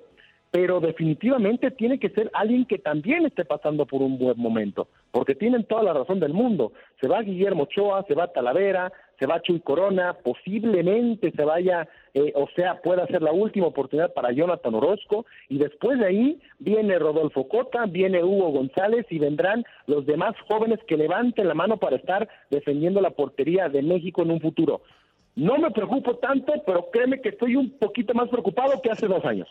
pero 0.51 0.79
definitivamente 0.79 1.71
tiene 1.71 1.99
que 1.99 2.09
ser 2.09 2.31
alguien 2.33 2.65
que 2.65 2.79
también 2.79 3.25
esté 3.25 3.45
pasando 3.45 3.85
por 3.85 4.01
un 4.01 4.17
buen 4.17 4.37
momento, 4.37 4.87
porque 5.11 5.35
tienen 5.35 5.63
toda 5.65 5.83
la 5.83 5.93
razón 5.93 6.19
del 6.19 6.33
mundo. 6.33 6.73
Se 6.99 7.07
va 7.07 7.21
Guillermo 7.21 7.63
Ochoa, 7.63 8.03
se 8.07 8.15
va 8.15 8.31
Talavera, 8.33 8.91
se 9.19 9.25
va 9.25 9.41
Chuy 9.41 9.59
Corona, 9.59 10.15
posiblemente 10.23 11.31
se 11.31 11.43
vaya, 11.43 11.87
eh, 12.13 12.31
o 12.35 12.47
sea, 12.55 12.81
pueda 12.81 13.05
ser 13.07 13.21
la 13.21 13.33
última 13.33 13.67
oportunidad 13.67 14.13
para 14.13 14.31
Jonathan 14.31 14.73
Orozco, 14.73 15.25
y 15.49 15.57
después 15.57 15.99
de 15.99 16.05
ahí 16.05 16.41
viene 16.57 16.97
Rodolfo 16.97 17.47
Cota, 17.47 17.85
viene 17.85 18.23
Hugo 18.23 18.49
González 18.51 19.05
y 19.09 19.19
vendrán 19.19 19.65
los 19.87 20.05
demás 20.05 20.35
jóvenes 20.47 20.79
que 20.87 20.97
levanten 20.97 21.47
la 21.47 21.53
mano 21.53 21.77
para 21.77 21.97
estar 21.97 22.27
defendiendo 22.49 23.01
la 23.01 23.11
portería 23.11 23.69
de 23.69 23.81
México 23.81 24.23
en 24.23 24.31
un 24.31 24.39
futuro. 24.39 24.81
No 25.39 25.58
me 25.58 25.72
preocupo 25.72 26.17
tanto, 26.17 26.51
pero 26.65 26.89
créeme 26.91 27.22
que 27.22 27.29
estoy 27.29 27.55
un 27.55 27.72
poquito 27.79 28.13
más 28.13 28.27
preocupado 28.27 28.81
que 28.81 28.91
hace 28.91 29.08
dos 29.08 29.24
años. 29.24 29.48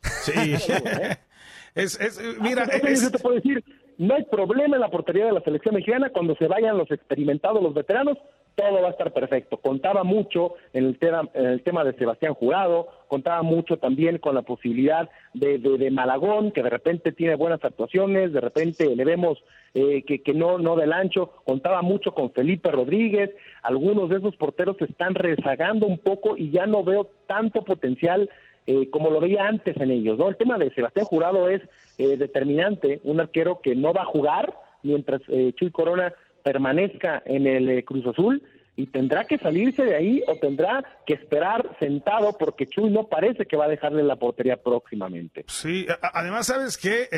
Sí. 0.00 0.32
es, 1.74 2.00
es, 2.00 2.20
mira, 2.40 2.62
es... 2.62 3.10
te 3.10 3.18
puedo 3.18 3.36
decir, 3.36 3.64
no 3.98 4.14
hay 4.14 4.22
problema 4.24 4.76
en 4.76 4.82
la 4.82 4.88
portería 4.88 5.26
de 5.26 5.32
la 5.32 5.40
selección 5.40 5.74
mexicana 5.74 6.10
cuando 6.10 6.36
se 6.36 6.46
vayan 6.46 6.78
los 6.78 6.88
experimentados, 6.92 7.60
los 7.60 7.74
veteranos, 7.74 8.18
todo 8.54 8.82
va 8.82 8.88
a 8.88 8.90
estar 8.90 9.12
perfecto. 9.12 9.58
Contaba 9.58 10.04
mucho 10.04 10.54
en 10.72 10.86
el 10.86 10.98
tema, 10.98 11.28
en 11.34 11.46
el 11.46 11.62
tema 11.62 11.84
de 11.84 11.94
Sebastián 11.94 12.34
Jurado, 12.34 12.88
contaba 13.08 13.42
mucho 13.42 13.78
también 13.78 14.18
con 14.18 14.34
la 14.34 14.42
posibilidad 14.42 15.08
de, 15.34 15.58
de, 15.58 15.90
Malagón, 15.90 16.52
que 16.52 16.62
de 16.62 16.70
repente 16.70 17.12
tiene 17.12 17.34
buenas 17.34 17.64
actuaciones, 17.64 18.32
de 18.32 18.40
repente 18.40 18.94
le 18.94 19.04
vemos 19.04 19.42
eh, 19.74 20.02
que, 20.06 20.22
que 20.22 20.34
no, 20.34 20.58
no 20.58 20.76
del 20.76 20.92
ancho, 20.92 21.32
contaba 21.44 21.82
mucho 21.82 22.12
con 22.12 22.32
Felipe 22.32 22.70
Rodríguez, 22.70 23.30
algunos 23.62 24.08
de 24.10 24.16
esos 24.16 24.36
porteros 24.36 24.76
se 24.78 24.84
están 24.84 25.14
rezagando 25.14 25.86
un 25.86 25.98
poco 25.98 26.36
y 26.36 26.50
ya 26.50 26.66
no 26.66 26.84
veo 26.84 27.10
tanto 27.26 27.62
potencial 27.62 28.28
eh, 28.66 28.90
como 28.90 29.10
lo 29.10 29.18
veía 29.18 29.48
antes 29.48 29.76
en 29.76 29.90
ellos. 29.90 30.18
¿no? 30.18 30.28
El 30.28 30.36
tema 30.36 30.56
de 30.56 30.72
Sebastián 30.72 31.06
Jurado 31.06 31.48
es 31.48 31.62
eh, 31.98 32.16
determinante, 32.16 33.00
un 33.02 33.20
arquero 33.20 33.60
que 33.60 33.74
no 33.74 33.92
va 33.92 34.02
a 34.02 34.06
jugar 34.06 34.54
mientras 34.84 35.20
eh, 35.28 35.52
Chuy 35.56 35.70
Corona 35.70 36.12
permanezca 36.42 37.22
en 37.24 37.46
el 37.46 37.84
Cruz 37.84 38.06
Azul 38.06 38.42
y 38.74 38.86
tendrá 38.86 39.24
que 39.24 39.38
salirse 39.38 39.84
de 39.84 39.94
ahí 39.94 40.22
o 40.26 40.36
tendrá 40.36 40.82
que 41.06 41.14
esperar 41.14 41.76
sentado 41.78 42.36
porque 42.38 42.66
Chuy 42.66 42.90
no 42.90 43.06
parece 43.06 43.44
que 43.44 43.56
va 43.56 43.66
a 43.66 43.68
dejarle 43.68 44.02
la 44.02 44.16
portería 44.16 44.56
próximamente. 44.56 45.44
Sí, 45.48 45.86
además, 46.00 46.46
¿sabes 46.46 46.78
qué? 46.78 47.08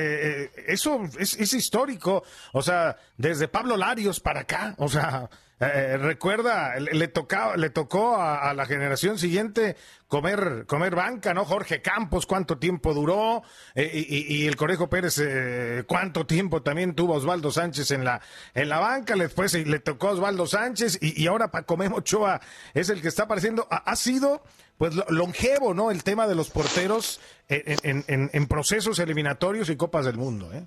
eso 0.66 1.02
es, 1.18 1.38
es, 1.38 1.54
histórico. 1.54 2.24
O 2.52 2.62
sea, 2.62 2.96
desde 3.16 3.46
Pablo 3.46 3.76
Larios 3.76 4.18
para 4.18 4.40
acá, 4.40 4.74
o 4.78 4.88
sea, 4.88 5.28
eh, 5.60 5.96
recuerda, 5.98 6.78
le, 6.80 7.06
tocaba, 7.08 7.56
le 7.56 7.70
tocó 7.70 8.16
a, 8.16 8.52
la 8.54 8.66
generación 8.66 9.18
siguiente 9.18 9.76
comer, 10.08 10.64
comer 10.66 10.96
banca, 10.96 11.32
¿no? 11.32 11.44
Jorge 11.44 11.80
Campos, 11.80 12.26
cuánto 12.26 12.58
tiempo 12.58 12.92
duró, 12.92 13.42
eh, 13.76 13.90
y, 14.08 14.46
el 14.46 14.56
Conejo 14.56 14.88
Pérez, 14.88 15.18
eh, 15.22 15.84
cuánto 15.86 16.26
tiempo 16.26 16.62
también 16.62 16.94
tuvo 16.94 17.14
Osvaldo 17.14 17.52
Sánchez 17.52 17.92
en 17.92 18.04
la, 18.04 18.20
en 18.54 18.68
la 18.68 18.80
banca, 18.80 19.14
después 19.14 19.54
le 19.54 19.78
tocó 19.78 20.08
a 20.08 20.12
Osvaldo 20.12 20.46
Sánchez, 20.46 20.98
y, 21.00 21.26
ahora 21.28 21.52
Pacomemo 21.52 21.96
Ochoa 21.96 22.40
es 22.74 22.88
el 22.88 23.00
que 23.00 23.08
está 23.08 23.24
apareciendo. 23.24 23.68
Ha, 23.70 23.94
sido, 23.94 24.42
pues, 24.76 24.94
longevo, 25.08 25.72
¿no? 25.72 25.92
El 25.92 26.02
tema 26.02 26.26
de 26.26 26.34
los 26.34 26.50
porteros 26.50 27.20
en, 27.48 28.04
en 28.06 28.46
procesos 28.48 28.98
eliminatorios 28.98 29.70
y 29.70 29.76
Copas 29.76 30.04
del 30.04 30.16
Mundo, 30.16 30.52
¿eh? 30.52 30.66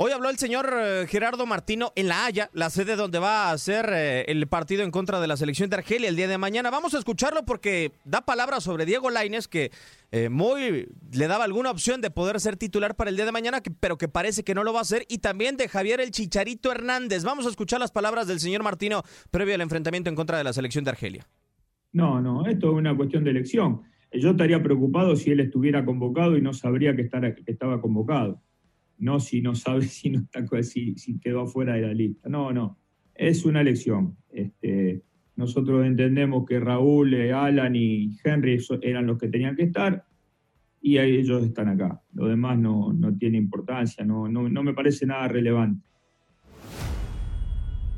Hoy 0.00 0.12
habló 0.12 0.30
el 0.30 0.38
señor 0.38 0.72
eh, 0.78 1.06
Gerardo 1.08 1.44
Martino 1.44 1.92
en 1.96 2.06
La 2.06 2.24
Haya, 2.24 2.50
la 2.52 2.70
sede 2.70 2.94
donde 2.94 3.18
va 3.18 3.50
a 3.50 3.58
ser 3.58 3.90
eh, 3.92 4.24
el 4.28 4.46
partido 4.46 4.84
en 4.84 4.92
contra 4.92 5.18
de 5.18 5.26
la 5.26 5.36
selección 5.36 5.70
de 5.70 5.76
Argelia 5.76 6.08
el 6.08 6.14
día 6.14 6.28
de 6.28 6.38
mañana. 6.38 6.70
Vamos 6.70 6.94
a 6.94 6.98
escucharlo 6.98 7.44
porque 7.44 7.90
da 8.04 8.20
palabras 8.20 8.62
sobre 8.62 8.86
Diego 8.86 9.10
Laines, 9.10 9.48
que 9.48 9.72
eh, 10.12 10.28
muy 10.28 10.86
le 11.10 11.26
daba 11.26 11.42
alguna 11.42 11.72
opción 11.72 12.00
de 12.00 12.12
poder 12.12 12.40
ser 12.40 12.56
titular 12.56 12.94
para 12.94 13.10
el 13.10 13.16
día 13.16 13.24
de 13.24 13.32
mañana, 13.32 13.60
pero 13.80 13.98
que 13.98 14.06
parece 14.06 14.44
que 14.44 14.54
no 14.54 14.62
lo 14.62 14.72
va 14.72 14.78
a 14.78 14.82
hacer, 14.82 15.04
y 15.08 15.18
también 15.18 15.56
de 15.56 15.68
Javier 15.68 16.00
el 16.00 16.12
Chicharito 16.12 16.70
Hernández. 16.70 17.24
Vamos 17.24 17.44
a 17.46 17.50
escuchar 17.50 17.80
las 17.80 17.90
palabras 17.90 18.28
del 18.28 18.38
señor 18.38 18.62
Martino 18.62 19.02
previo 19.32 19.56
al 19.56 19.62
enfrentamiento 19.62 20.10
en 20.10 20.14
contra 20.14 20.38
de 20.38 20.44
la 20.44 20.52
selección 20.52 20.84
de 20.84 20.90
Argelia. 20.90 21.26
No, 21.92 22.20
no, 22.20 22.46
esto 22.46 22.68
es 22.68 22.74
una 22.74 22.96
cuestión 22.96 23.24
de 23.24 23.30
elección. 23.30 23.82
Yo 24.12 24.30
estaría 24.30 24.62
preocupado 24.62 25.16
si 25.16 25.30
él 25.30 25.40
estuviera 25.40 25.84
convocado 25.84 26.36
y 26.36 26.40
no 26.40 26.52
sabría 26.52 26.96
que, 26.96 27.08
que 27.08 27.52
estaba 27.52 27.80
convocado 27.80 28.42
no 28.98 29.20
si 29.20 29.40
no 29.40 29.54
sabe 29.54 29.82
si, 29.86 30.10
no 30.10 30.20
está, 30.20 30.62
si, 30.62 30.94
quedó 31.20 31.46
fuera 31.46 31.74
de 31.74 31.82
la 31.82 31.94
lista. 31.94 32.28
No, 32.28 32.52
no, 32.52 32.78
es 33.14 33.44
una 33.44 33.60
elección. 33.60 34.16
Este, 34.30 35.02
nosotros 35.36 35.86
entendemos 35.86 36.44
que 36.46 36.60
Raúl, 36.60 37.14
eh, 37.14 37.32
Alan 37.32 37.74
y 37.74 38.16
Henry 38.22 38.58
eran 38.82 39.06
los 39.06 39.18
que 39.18 39.28
tenían 39.28 39.56
que 39.56 39.64
estar 39.64 40.04
y 40.80 40.98
ellos 40.98 41.44
están 41.44 41.68
acá. 41.68 42.02
Lo 42.12 42.26
demás 42.26 42.58
no, 42.58 42.92
no 42.92 43.16
tiene 43.16 43.38
importancia, 43.38 44.04
no, 44.04 44.28
no, 44.28 44.48
no 44.48 44.62
me 44.62 44.74
parece 44.74 45.06
nada 45.06 45.28
relevante. 45.28 45.86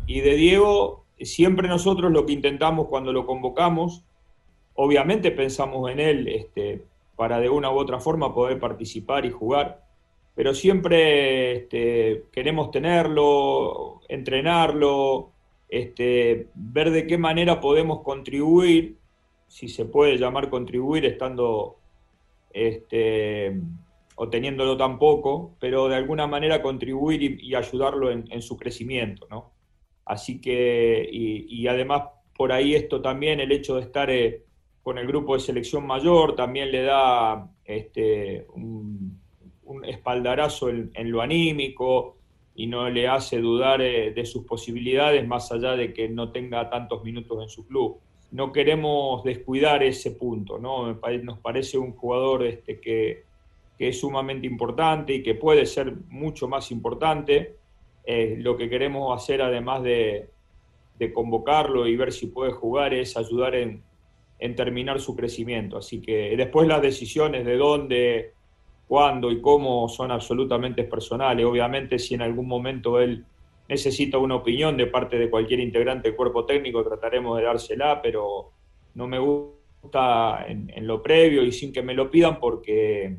Y 0.07 0.21
de 0.21 0.35
Diego, 0.35 1.00
siempre 1.25 1.69
nosotros 1.69 2.11
lo 2.13 2.27
que 2.27 2.33
intentamos 2.33 2.89
cuando 2.89 3.13
lo 3.13 3.27
convocamos, 3.27 4.05
obviamente 4.75 5.31
pensamos 5.31 5.91
en 5.91 6.01
él 6.01 6.29
este, 6.29 6.85
para 7.17 7.41
de 7.41 7.49
una 7.49 7.71
u 7.71 7.79
otra 7.79 8.01
forma 8.01 8.35
poder 8.35 8.59
participar 8.59 9.25
y 9.25 9.31
jugar 9.31 9.91
pero 10.41 10.55
siempre 10.55 11.53
este, 11.53 12.25
queremos 12.33 12.71
tenerlo, 12.71 14.01
entrenarlo, 14.09 15.33
este, 15.69 16.49
ver 16.55 16.91
de 16.91 17.07
qué 17.07 17.19
manera 17.19 17.61
podemos 17.61 18.01
contribuir, 18.01 18.97
si 19.49 19.69
se 19.69 19.85
puede 19.85 20.17
llamar 20.17 20.49
contribuir 20.49 21.05
estando 21.05 21.77
este, 22.55 23.61
o 24.15 24.29
teniéndolo 24.31 24.79
tan 24.79 24.99
poco, 24.99 25.57
pero 25.61 25.89
de 25.89 25.97
alguna 25.97 26.27
manera 26.27 26.63
contribuir 26.63 27.23
y, 27.43 27.55
ayudarlo 27.55 28.11
en, 28.11 28.41
su 28.41 28.57
crecimiento, 28.57 29.27
¿no? 29.29 29.51
Así 30.11 30.41
que, 30.41 31.09
y, 31.09 31.69
además 31.69 32.03
por 32.37 32.51
ahí 32.51 32.75
esto 32.75 33.01
también, 33.01 33.39
el 33.39 33.53
hecho 33.53 33.77
de 33.77 33.83
estar 33.83 34.11
eh, 34.11 34.43
con 34.83 34.99
el 34.99 35.07
grupo 35.07 35.35
de 35.35 35.41
selección 35.41 35.87
mayor, 35.87 36.35
también 36.35 36.73
le 36.73 36.83
da 36.83 37.49
este, 37.65 38.45
un, 38.55 39.21
espaldarazo 39.85 40.69
en, 40.69 41.13
lo 41.13 41.23
anímico 41.23 42.17
y 42.57 42.67
no 42.67 42.91
le 42.91 43.07
hace 43.07 43.39
dudar 43.39 43.83
eh, 43.83 44.11
de 44.11 44.27
sus 44.27 44.45
posibilidades 44.45 45.25
más 45.29 45.53
allá 45.53 45.77
de 45.77 45.93
que 45.93 46.09
no 46.09 46.33
tenga 46.33 46.69
tantos 46.69 47.05
minutos 47.05 47.41
en 47.41 47.49
su 47.49 47.65
club. 47.69 48.01
No 48.33 48.51
queremos 48.51 49.23
descuidar 49.23 49.85
ese 49.85 50.11
punto, 50.11 50.59
¿no? 50.59 50.93
Nos 51.23 51.39
parece 51.39 51.79
un 51.79 51.93
jugador 51.93 52.45
este, 52.45 52.81
que, 52.81 53.23
es 53.79 54.01
sumamente 54.01 54.49
importante 54.49 55.15
y 55.15 55.23
que 55.23 55.37
puede 55.37 55.67
ser 55.67 55.95
mucho 56.09 56.49
más 56.49 56.73
importante. 56.73 57.60
Lo 58.07 58.57
que 58.57 58.69
queremos 58.69 59.17
hacer, 59.17 59.43
además 59.43 59.83
de, 59.83 60.31
convocarlo 61.15 61.87
y 61.87 61.97
ver 61.97 62.13
si 62.13 62.27
puede 62.27 62.53
jugar, 62.53 62.93
es 62.93 63.17
ayudar 63.17 63.55
en, 63.55 63.83
en 64.39 64.55
terminar 64.55 65.01
su 65.01 65.17
crecimiento. 65.17 65.79
Así 65.79 66.01
que 66.01 66.37
después 66.37 66.69
las 66.69 66.83
decisiones 66.83 67.45
de 67.47 67.57
dónde 67.57 68.33
cuándo 68.91 69.31
y 69.31 69.41
cómo 69.41 69.89
son 69.89 70.11
absolutamente 70.11 70.83
personales. 70.83 71.47
Obviamente, 71.47 71.97
si 71.97 72.15
en 72.15 72.23
algún 72.23 72.49
momento 72.49 72.99
él 72.99 73.25
necesita 73.69 74.19
una 74.19 74.35
opinión 74.35 74.77
de 74.77 74.89
parte 74.89 75.17
de 75.17 75.31
cualquier 75.31 75.61
integrante 75.61 76.09
del 76.09 76.17
cuerpo 76.17 76.45
técnico, 76.45 76.83
trataremos 76.83 77.39
de 77.39 77.45
dársela, 77.45 78.03
pero 78.03 78.51
no 78.95 79.07
me 79.07 79.21
gusta 79.21 80.45
en, 80.49 80.73
lo 80.89 81.05
previo 81.05 81.45
y 81.45 81.53
sin 81.53 81.73
que 81.73 81.85
me 81.85 81.95
lo 81.95 82.11
pidan 82.11 82.41
porque, 82.41 83.17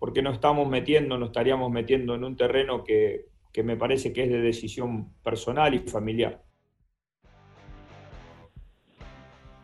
porque 0.00 0.22
no 0.22 0.32
estamos 0.32 0.68
metiendo, 0.68 1.16
no 1.16 1.26
estaríamos 1.26 1.70
metiendo 1.70 2.16
en 2.16 2.24
un 2.24 2.36
terreno 2.36 2.82
que, 2.82 3.26
que 3.52 3.62
me 3.62 3.76
parece 3.76 4.12
que 4.12 4.24
es 4.24 4.30
de 4.30 4.40
decisión 4.40 5.12
personal 5.22 5.74
y 5.74 5.80
familiar. 5.80 6.42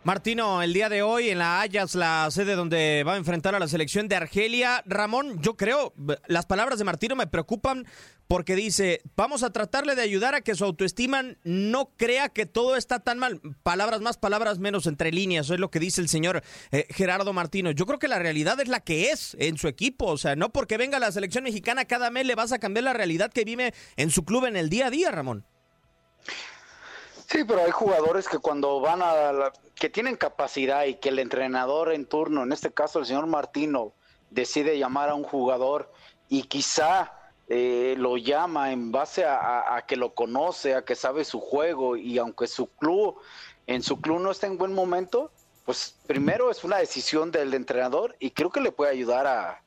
Martino, 0.09 0.63
el 0.63 0.73
día 0.73 0.89
de 0.89 1.03
hoy 1.03 1.29
en 1.29 1.39
la 1.39 1.61
Hayas, 1.61 1.95
la 1.95 2.31
sede 2.31 2.55
donde 2.55 3.05
va 3.07 3.13
a 3.13 3.17
enfrentar 3.19 3.55
a 3.55 3.59
la 3.59 3.69
selección 3.69 4.09
de 4.09 4.17
Argelia. 4.17 4.83
Ramón, 4.87 5.43
yo 5.43 5.55
creo, 5.55 5.93
las 6.29 6.47
palabras 6.47 6.79
de 6.79 6.87
Martino 6.87 7.15
me 7.15 7.27
preocupan 7.27 7.87
porque 8.27 8.57
dice, 8.57 9.03
vamos 9.17 9.43
a 9.43 9.53
tratarle 9.53 9.95
de 9.97 10.01
ayudar 10.01 10.35
a 10.35 10.41
que 10.41 10.55
su 10.55 10.65
autoestima 10.65 11.23
no 11.45 11.91
crea 11.99 12.31
que 12.31 12.47
todo 12.47 12.77
está 12.77 13.01
tan 13.01 13.19
mal. 13.19 13.43
Palabras 13.63 14.01
más, 14.01 14.17
palabras 14.17 14.59
menos 14.59 14.87
entre 14.87 15.13
líneas, 15.13 15.45
eso 15.45 15.53
es 15.53 15.61
lo 15.61 15.71
que 15.71 15.79
dice 15.79 16.01
el 16.01 16.09
señor 16.09 16.43
eh, 16.71 16.87
Gerardo 16.89 17.35
Martino. 17.35 17.71
Yo 17.73 17.85
creo 17.85 17.99
que 17.99 18.09
la 18.09 18.19
realidad 18.19 18.59
es 18.61 18.69
la 18.69 18.81
que 18.81 19.11
es 19.11 19.37
en 19.39 19.59
su 19.59 19.69
equipo, 19.69 20.07
o 20.07 20.17
sea, 20.17 20.37
no 20.37 20.49
porque 20.49 20.79
venga 20.79 20.99
la 20.99 21.13
selección 21.13 21.45
mexicana 21.45 21.85
cada 21.85 22.09
mes 22.09 22.25
le 22.25 22.35
vas 22.35 22.53
a 22.53 22.59
cambiar 22.59 22.85
la 22.85 22.95
realidad 22.95 23.31
que 23.31 23.45
vive 23.45 23.75
en 23.97 24.09
su 24.09 24.25
club 24.25 24.47
en 24.47 24.57
el 24.57 24.71
día 24.71 24.87
a 24.87 24.91
día, 24.91 25.11
Ramón. 25.11 25.45
Sí, 27.31 27.45
pero 27.45 27.63
hay 27.63 27.71
jugadores 27.71 28.27
que 28.27 28.39
cuando 28.39 28.81
van 28.81 29.03
a 29.03 29.33
la, 29.33 29.53
que 29.79 29.89
tienen 29.89 30.17
capacidad 30.17 30.85
y 30.85 30.95
que 30.95 31.11
el 31.11 31.19
entrenador 31.19 31.93
en 31.93 32.07
turno, 32.07 32.43
en 32.43 32.53
este 32.53 32.73
caso 32.73 32.99
el 32.99 33.07
señor 33.07 33.27
Martino, 33.27 33.95
decide 34.31 34.79
llamar 34.79 35.09
a 35.09 35.15
un 35.15 35.23
jugador 35.23 35.93
y 36.29 36.43
quizá 36.45 37.13
eh, 37.49 37.95
lo 37.97 38.17
llama 38.17 38.73
en 38.73 38.93
base 38.93 39.25
a, 39.25 39.83
que 39.87 39.97
lo 39.97 40.15
conoce, 40.15 40.75
a 40.75 40.85
que 40.85 40.95
sabe 40.95 41.25
su 41.25 41.41
juego 41.41 41.97
y 41.97 42.19
aunque 42.19 42.47
su 42.47 42.67
club 42.67 43.19
en 43.67 43.83
su 43.83 44.01
club 44.01 44.21
no 44.21 44.31
está 44.31 44.47
en 44.47 44.59
buen 44.59 44.75
momento, 44.75 45.31
pues 45.65 45.97
primero 46.07 46.51
es 46.51 46.65
una 46.65 46.79
decisión 46.79 47.31
del 47.31 47.55
entrenador 47.55 48.17
y 48.19 48.31
creo 48.31 48.51
que 48.51 48.61
le 48.61 48.73
puede 48.73 48.93
ayudar 48.93 49.27
a, 49.27 49.63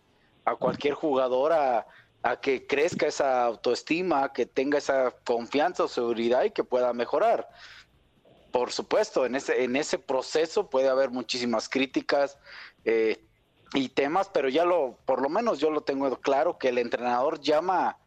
a 0.45 0.55
cualquier 0.55 0.93
jugador 0.93 1.53
a, 1.53 1.87
a 2.23 2.39
que 2.39 2.67
crezca 2.67 3.07
esa 3.07 3.45
autoestima, 3.45 4.31
que 4.33 4.45
tenga 4.45 4.77
esa 4.77 5.11
confianza 5.23 5.83
o 5.83 5.87
seguridad 5.87 6.43
y 6.43 6.51
que 6.51 6.63
pueda 6.63 6.93
mejorar. 6.93 7.47
Por 8.51 8.71
supuesto, 8.71 9.25
en 9.25 9.35
ese, 9.35 9.63
en 9.63 9.75
ese 9.75 9.97
proceso 9.97 10.69
puede 10.69 10.89
haber 10.89 11.09
muchísimas 11.09 11.69
críticas 11.69 12.37
eh, 12.85 13.23
y 13.73 13.89
temas, 13.89 14.29
pero 14.29 14.49
ya 14.49 14.65
lo, 14.65 14.97
por 15.05 15.21
lo 15.21 15.29
menos 15.29 15.59
yo 15.59 15.69
lo 15.69 15.81
tengo 15.81 16.13
claro 16.17 16.57
que 16.57 16.69
el 16.69 16.77
entrenador 16.77 17.39
llama, 17.39 17.97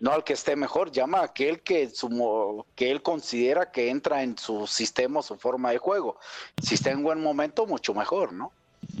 no 0.00 0.12
al 0.12 0.24
que 0.24 0.32
esté 0.32 0.56
mejor, 0.56 0.90
llama 0.90 1.18
a 1.18 1.24
aquel 1.24 1.62
que, 1.62 1.88
su, 1.90 2.64
que 2.74 2.90
él 2.90 3.02
considera 3.02 3.70
que 3.70 3.90
entra 3.90 4.22
en 4.22 4.36
su 4.36 4.66
sistema 4.66 5.22
su 5.22 5.36
forma 5.36 5.70
de 5.70 5.78
juego. 5.78 6.18
Si 6.60 6.74
está 6.74 6.90
en 6.90 7.04
buen 7.04 7.22
momento, 7.22 7.66
mucho 7.66 7.94
mejor, 7.94 8.32
¿no? 8.32 8.52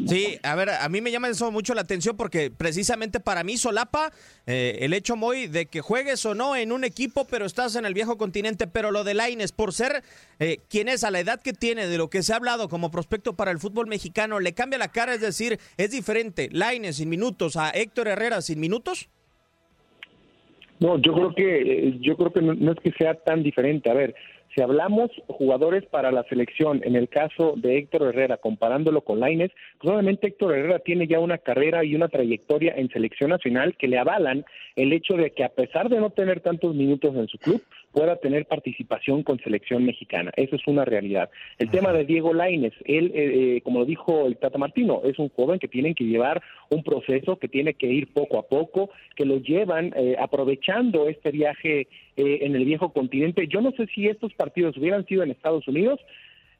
Sí, 0.06 0.38
a 0.42 0.54
ver, 0.54 0.70
a 0.70 0.88
mí 0.88 1.00
me 1.00 1.10
llama 1.10 1.28
eso 1.28 1.50
mucho 1.50 1.74
la 1.74 1.82
atención 1.82 2.16
porque 2.16 2.50
precisamente 2.50 3.20
para 3.20 3.44
mí 3.44 3.56
solapa 3.56 4.10
eh, 4.46 4.78
el 4.80 4.94
hecho, 4.94 5.16
muy 5.16 5.48
de 5.48 5.66
que 5.66 5.80
juegues 5.80 6.24
o 6.24 6.34
no 6.34 6.56
en 6.56 6.72
un 6.72 6.84
equipo, 6.84 7.26
pero 7.28 7.44
estás 7.44 7.76
en 7.76 7.84
el 7.84 7.92
viejo 7.92 8.16
continente, 8.16 8.66
pero 8.66 8.90
lo 8.90 9.04
de 9.04 9.14
Laines, 9.14 9.52
por 9.52 9.72
ser 9.72 10.02
eh, 10.38 10.58
quien 10.68 10.88
es, 10.88 11.04
a 11.04 11.10
la 11.10 11.20
edad 11.20 11.40
que 11.42 11.52
tiene, 11.52 11.88
de 11.88 11.98
lo 11.98 12.08
que 12.08 12.22
se 12.22 12.32
ha 12.32 12.36
hablado 12.36 12.68
como 12.68 12.90
prospecto 12.90 13.34
para 13.34 13.50
el 13.50 13.58
fútbol 13.58 13.86
mexicano, 13.86 14.40
¿le 14.40 14.54
cambia 14.54 14.78
la 14.78 14.88
cara? 14.88 15.14
Es 15.14 15.20
decir, 15.20 15.58
¿es 15.76 15.90
diferente 15.90 16.48
Laines 16.52 16.96
sin 16.96 17.08
minutos 17.08 17.56
a 17.56 17.70
Héctor 17.70 18.08
Herrera 18.08 18.40
sin 18.40 18.60
minutos? 18.60 19.08
No, 20.82 20.98
yo 20.98 21.12
creo 21.12 21.34
que 21.34 21.98
yo 22.00 22.16
creo 22.16 22.32
que 22.32 22.42
no 22.42 22.72
es 22.72 22.78
que 22.80 22.90
sea 22.92 23.14
tan 23.14 23.42
diferente. 23.42 23.88
A 23.88 23.94
ver, 23.94 24.16
si 24.54 24.60
hablamos 24.60 25.10
jugadores 25.28 25.84
para 25.86 26.12
la 26.12 26.24
selección, 26.24 26.82
en 26.84 26.96
el 26.96 27.08
caso 27.08 27.54
de 27.56 27.78
Héctor 27.78 28.08
Herrera, 28.08 28.36
comparándolo 28.36 29.00
con 29.00 29.20
Laines, 29.20 29.50
pues 29.78 29.92
obviamente 29.92 30.26
Héctor 30.26 30.54
Herrera 30.54 30.78
tiene 30.80 31.06
ya 31.06 31.20
una 31.20 31.38
carrera 31.38 31.84
y 31.84 31.94
una 31.94 32.08
trayectoria 32.08 32.74
en 32.76 32.90
selección 32.90 33.30
nacional 33.30 33.76
que 33.78 33.88
le 33.88 33.98
avalan 33.98 34.44
el 34.76 34.92
hecho 34.92 35.14
de 35.14 35.30
que 35.30 35.44
a 35.44 35.48
pesar 35.48 35.88
de 35.88 36.00
no 36.00 36.10
tener 36.10 36.40
tantos 36.40 36.74
minutos 36.74 37.14
en 37.16 37.28
su 37.28 37.38
club, 37.38 37.62
pueda 37.92 38.16
tener 38.16 38.46
participación 38.46 39.22
con 39.22 39.38
selección 39.38 39.84
mexicana. 39.84 40.32
Eso 40.36 40.56
es 40.56 40.66
una 40.66 40.84
realidad. 40.84 41.30
El 41.58 41.70
tema 41.70 41.92
de 41.92 42.04
Diego 42.04 42.32
Laines, 42.32 42.72
él, 42.84 43.12
eh, 43.14 43.56
eh, 43.56 43.60
como 43.62 43.80
lo 43.80 43.84
dijo 43.84 44.26
el 44.26 44.36
Tata 44.38 44.58
Martino, 44.58 45.02
es 45.04 45.18
un 45.18 45.28
joven 45.28 45.58
que 45.58 45.68
tiene 45.68 45.94
que 45.94 46.04
llevar 46.04 46.42
un 46.70 46.82
proceso, 46.82 47.38
que 47.38 47.48
tiene 47.48 47.74
que 47.74 47.86
ir 47.86 48.12
poco 48.12 48.38
a 48.38 48.48
poco, 48.48 48.90
que 49.14 49.26
lo 49.26 49.38
llevan 49.38 49.92
eh, 49.96 50.16
aprovechando 50.18 51.08
este 51.08 51.30
viaje 51.30 51.88
en 52.14 52.54
el 52.54 52.66
viejo 52.66 52.92
continente. 52.92 53.48
Yo 53.48 53.62
no 53.62 53.72
sé 53.72 53.86
si 53.94 54.06
estos 54.06 54.34
partidos 54.34 54.76
hubieran 54.76 55.06
sido 55.06 55.22
en 55.22 55.30
Estados 55.30 55.66
Unidos, 55.66 55.98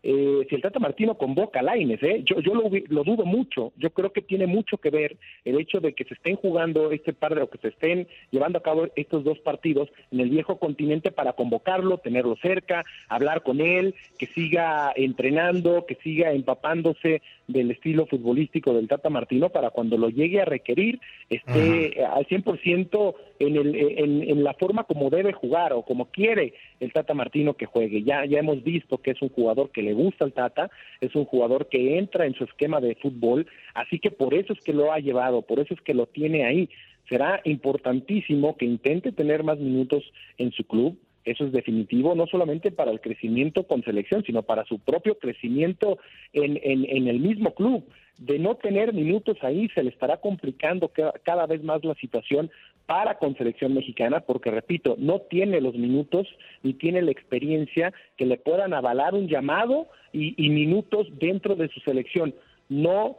eh, 0.05 0.47
si 0.49 0.55
el 0.57 0.63
Tata 0.63 0.81
Martino 0.81 1.17
convoca 1.17 1.61
a 1.61 1.63
Laines, 1.63 2.03
¿eh? 2.03 2.23
yo, 2.25 2.41
yo 2.41 2.55
lo, 2.55 2.71
lo, 2.89 3.05
dudo 3.05 3.25
mucho. 3.25 3.73
Yo 3.77 3.91
creo 3.91 4.13
que 4.13 4.21
tiene 4.21 4.47
mucho 4.47 4.79
que 4.79 4.91
ver 4.91 5.17
el 5.45 5.61
hecho 5.61 5.81
de 5.81 5.93
que 5.93 6.05
se 6.05 6.15
estén 6.15 6.37
jugando 6.37 6.91
este 6.91 7.13
par 7.13 7.35
de, 7.35 7.43
o 7.43 7.51
que 7.51 7.59
se 7.59 7.69
estén 7.69 8.09
llevando 8.31 8.59
a 8.59 8.63
cabo 8.63 8.89
estos 8.97 9.23
dos 9.23 9.39
partidos 9.39 9.91
en 10.11 10.21
el 10.21 10.31
viejo 10.31 10.59
continente 10.59 11.13
para 11.13 11.35
convocarlo, 11.35 11.99
tenerlo 11.99 12.37
cerca, 12.37 12.85
hablar 13.09 13.43
con 13.43 13.61
él, 13.61 13.95
que 14.19 14.27
siga 14.27 14.93
entrenando, 14.97 15.87
que 15.87 15.95
siga 15.97 16.33
empapándose 16.33 17.23
del 17.47 17.71
estilo 17.71 18.07
futbolístico 18.07 18.75
del 18.75 18.89
Tata 18.89 19.11
Martino 19.11 19.51
para 19.51 19.71
cuando 19.71 19.97
lo 19.97 20.09
llegue 20.09 20.41
a 20.41 20.45
requerir 20.45 21.01
esté 21.29 22.05
al 22.05 22.27
100% 22.27 23.15
en, 23.39 23.57
el, 23.57 23.75
en, 23.75 24.23
en 24.23 24.45
la 24.45 24.55
forma 24.55 24.85
como 24.85 25.11
debe 25.11 25.33
jugar 25.33 25.73
o 25.73 25.83
como 25.83 26.07
quiere 26.07 26.55
el 26.81 26.93
Tata 26.93 27.15
Martino 27.15 27.55
que 27.55 27.67
juegue. 27.67 28.03
Ya, 28.03 28.25
ya 28.25 28.39
hemos 28.39 28.63
visto 28.63 28.99
que 28.99 29.13
es 29.13 29.23
un 29.23 29.29
jugador 29.29 29.71
que 29.71 29.83
le 29.83 29.92
gusta 29.95 30.25
al 30.25 30.33
Tata, 30.33 30.71
es 31.01 31.15
un 31.15 31.25
jugador 31.25 31.69
que 31.69 31.99
entra 31.99 32.27
en 32.27 32.35
su 32.35 32.45
esquema 32.45 32.81
de 32.81 32.95
fútbol, 32.97 33.47
así 33.75 33.99
que 33.99 34.11
por 34.11 34.35
eso 34.35 34.53
es 34.53 34.61
que 34.61 34.73
lo 34.73 34.93
ha 34.93 34.99
llevado, 34.99 35.43
por 35.43 35.61
eso 35.61 35.75
es 35.75 35.81
que 35.81 35.95
lo 35.95 36.07
tiene 36.07 36.45
ahí. 36.45 36.69
Será 37.09 37.41
importantísimo 37.45 38.57
que 38.57 38.65
intente 38.65 39.13
tener 39.13 39.43
más 39.43 39.59
minutos 39.59 40.05
en 40.39 40.53
su 40.53 40.65
club, 40.65 40.99
eso 41.25 41.45
es 41.45 41.53
definitivo, 41.53 42.15
no 42.15 42.27
solamente 42.27 42.73
para 42.73 42.91
el 42.91 43.01
crecimiento 43.01 43.65
con 43.65 43.85
selección, 43.85 44.25
sino 44.25 44.43
para 44.43 44.65
su 44.65 44.79
propio 44.81 45.19
crecimiento 45.19 45.99
en, 46.33 46.59
en, 46.63 46.85
en 46.89 47.07
el 47.07 47.21
mismo 47.21 47.55
club. 47.55 47.85
De 48.19 48.39
no 48.39 48.57
tener 48.57 48.93
minutos 48.93 49.37
ahí, 49.43 49.69
se 49.75 49.83
le 49.83 49.91
estará 49.91 50.19
complicando 50.19 50.93
cada 51.23 51.47
vez 51.47 51.63
más 51.63 51.85
la 51.85 51.95
situación 51.95 52.51
para 52.87 53.19
con 53.19 53.37
selección 53.37 53.75
mexicana, 53.75 54.21
porque 54.21 54.51
repito, 54.51 54.97
no 54.99 55.21
tiene 55.21 55.61
los 55.61 55.75
minutos 55.75 56.27
ni 56.63 56.75
tiene 56.75 57.03
la 57.03 57.11
experiencia 57.11 57.93
que 58.17 58.27
le 58.27 58.37
puedan 58.37 58.75
avalar 58.75 59.15
un 59.15 59.29
llamado 59.29 59.89
y, 60.13 60.49
minutos 60.51 61.07
dentro 61.19 61.57
de 61.57 61.69
su 61.69 61.81
selección. 61.81 62.35
No 62.69 63.17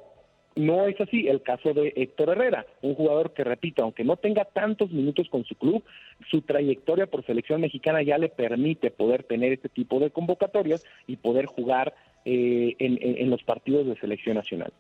no 0.56 0.86
es 0.86 1.02
así 1.02 1.28
el 1.28 1.42
caso 1.42 1.74
de 1.74 1.94
Héctor 1.96 2.30
Herrera, 2.30 2.68
un 2.84 2.94
jugador 2.94 3.34
que, 3.34 3.44
repito, 3.44 3.82
aunque 3.82 4.04
no 4.04 4.18
tenga 4.18 4.46
tantos 4.46 4.92
minutos 4.92 5.28
con 5.28 5.44
su 5.46 5.56
club, 5.56 5.84
su 6.30 6.42
trayectoria 6.42 7.08
por 7.08 7.26
selección 7.26 7.62
mexicana 7.62 8.04
ya 8.04 8.20
le 8.20 8.30
permite 8.30 8.92
poder 8.92 9.24
tener 9.24 9.52
este 9.52 9.68
tipo 9.68 10.00
de 10.00 10.12
convocatorias 10.12 10.86
y 11.08 11.16
poder 11.16 11.48
jugar 11.48 11.96
eh, 12.26 12.76
en, 12.78 13.30
los 13.32 13.42
partidos 13.44 13.88
de 13.88 13.96
selección 13.96 14.36
nacional. 14.36 14.72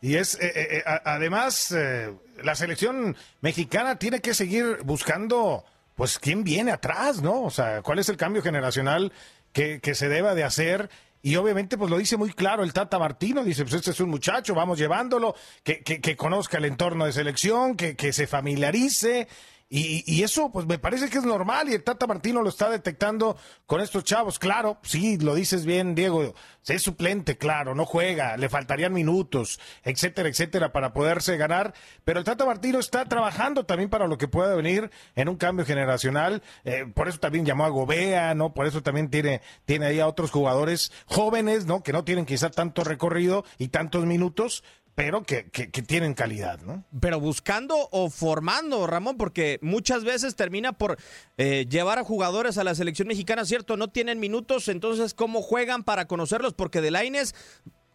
Y 0.00 0.16
es, 0.16 0.34
eh, 0.36 0.52
eh, 0.54 0.82
además, 1.04 1.72
eh, 1.72 2.12
la 2.42 2.54
selección 2.54 3.16
mexicana 3.40 3.98
tiene 3.98 4.20
que 4.20 4.34
seguir 4.34 4.78
buscando, 4.84 5.64
pues, 5.94 6.18
quién 6.18 6.44
viene 6.44 6.72
atrás, 6.72 7.22
¿no? 7.22 7.42
O 7.42 7.50
sea, 7.50 7.82
cuál 7.82 7.98
es 7.98 8.08
el 8.08 8.16
cambio 8.16 8.42
generacional 8.42 9.12
que, 9.52 9.80
que 9.80 9.94
se 9.94 10.08
deba 10.08 10.34
de 10.34 10.44
hacer 10.44 10.90
y 11.26 11.34
obviamente, 11.34 11.76
pues 11.76 11.90
lo 11.90 11.98
dice 11.98 12.16
muy 12.16 12.32
claro 12.32 12.62
el 12.62 12.72
Tata 12.72 13.00
Martino, 13.00 13.42
dice, 13.42 13.64
pues 13.64 13.74
este 13.74 13.90
es 13.90 13.98
un 13.98 14.10
muchacho, 14.10 14.54
vamos 14.54 14.78
llevándolo, 14.78 15.34
que, 15.64 15.80
que, 15.80 16.00
que 16.00 16.14
conozca 16.14 16.58
el 16.58 16.66
entorno 16.66 17.04
de 17.04 17.12
selección, 17.12 17.76
que, 17.76 17.96
que 17.96 18.12
se 18.12 18.28
familiarice 18.28 19.26
y, 19.68 20.04
y, 20.06 20.22
eso, 20.22 20.52
pues 20.52 20.64
me 20.66 20.78
parece 20.78 21.10
que 21.10 21.18
es 21.18 21.24
normal 21.24 21.68
y 21.68 21.74
el 21.74 21.82
Tata 21.82 22.06
Martino 22.06 22.40
lo 22.40 22.50
está 22.50 22.70
detectando 22.70 23.36
con 23.66 23.80
estos 23.80 24.04
chavos. 24.04 24.38
Claro, 24.38 24.78
sí, 24.82 25.18
lo 25.18 25.34
dices 25.34 25.66
bien, 25.66 25.96
Diego, 25.96 26.34
es 26.68 26.82
suplente, 26.82 27.36
claro, 27.36 27.74
no 27.74 27.84
juega, 27.84 28.36
le 28.36 28.48
faltarían 28.48 28.92
minutos, 28.92 29.58
etcétera, 29.82 30.28
etcétera, 30.28 30.72
para 30.72 30.92
poderse 30.92 31.36
ganar. 31.36 31.74
Pero 32.04 32.20
el 32.20 32.24
Tata 32.24 32.46
Martino 32.46 32.78
está 32.78 33.06
trabajando 33.06 33.66
también 33.66 33.90
para 33.90 34.06
lo 34.06 34.18
que 34.18 34.28
pueda 34.28 34.54
venir 34.54 34.90
en 35.16 35.28
un 35.28 35.36
cambio 35.36 35.66
generacional. 35.66 36.44
Eh, 36.64 36.86
por 36.94 37.08
eso 37.08 37.18
también 37.18 37.44
llamó 37.44 37.64
a 37.64 37.68
Gobea, 37.68 38.34
¿no? 38.36 38.54
Por 38.54 38.66
eso 38.66 38.84
también 38.84 39.10
tiene, 39.10 39.42
tiene 39.64 39.86
ahí 39.86 39.98
a 39.98 40.06
otros 40.06 40.30
jugadores 40.30 40.92
jóvenes, 41.06 41.66
¿no? 41.66 41.82
Que 41.82 41.92
no 41.92 42.04
tienen 42.04 42.24
quizá 42.24 42.50
tanto 42.50 42.84
recorrido 42.84 43.44
y 43.58 43.68
tantos 43.68 44.06
minutos, 44.06 44.62
pero 44.96 45.22
que, 45.24 45.50
que, 45.50 45.70
que, 45.70 45.82
tienen 45.82 46.14
calidad, 46.14 46.58
¿no? 46.62 46.82
Pero 47.00 47.20
buscando 47.20 47.76
o 47.92 48.08
formando, 48.08 48.86
Ramón, 48.86 49.18
porque 49.18 49.58
muchas 49.60 50.04
veces 50.04 50.36
termina 50.36 50.72
por 50.72 50.96
eh, 51.36 51.66
llevar 51.68 51.98
a 51.98 52.04
jugadores 52.04 52.56
a 52.56 52.64
la 52.64 52.74
selección 52.74 53.06
mexicana, 53.06 53.44
¿cierto? 53.44 53.76
No 53.76 53.88
tienen 53.88 54.18
minutos, 54.18 54.68
entonces, 54.68 55.12
¿cómo 55.12 55.42
juegan 55.42 55.84
para 55.84 56.06
conocerlos? 56.06 56.54
Porque 56.54 56.80
de 56.80 56.90
Laines 56.90 57.34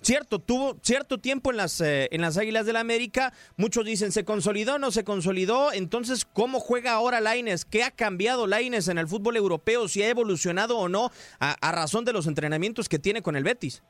Cierto, 0.04 0.40
tuvo 0.40 0.80
cierto 0.82 1.20
tiempo 1.20 1.52
en 1.52 1.58
las, 1.58 1.80
eh, 1.80 2.10
en 2.12 2.22
las 2.22 2.36
Águilas 2.38 2.66
del 2.66 2.74
la 2.74 2.80
América. 2.80 3.34
Muchos 3.56 3.86
dicen, 3.86 4.12
¿se 4.12 4.26
consolidó? 4.26 4.80
¿No 4.80 4.90
se 4.90 5.04
consolidó? 5.04 5.72
Entonces, 5.72 6.26
¿cómo 6.26 6.60
juega 6.60 6.94
ahora 6.94 7.22
Laines? 7.22 7.66
¿Qué 7.66 7.84
ha 7.84 7.92
cambiado 7.92 8.48
Laines 8.48 8.88
en 8.88 8.98
el 8.98 9.08
fútbol 9.08 9.38
europeo? 9.38 9.88
¿Si 9.88 10.02
ha 10.02 10.10
evolucionado 10.10 10.80
o 10.80 10.90
no 10.90 11.12
a, 11.40 11.52
a 11.52 11.72
razón 11.72 12.04
de 12.04 12.14
los 12.14 12.26
entrenamientos 12.26 12.90
que 12.90 12.98
tiene 12.98 13.22
con 13.22 13.36
el 13.36 13.44
Betis? 13.44 13.84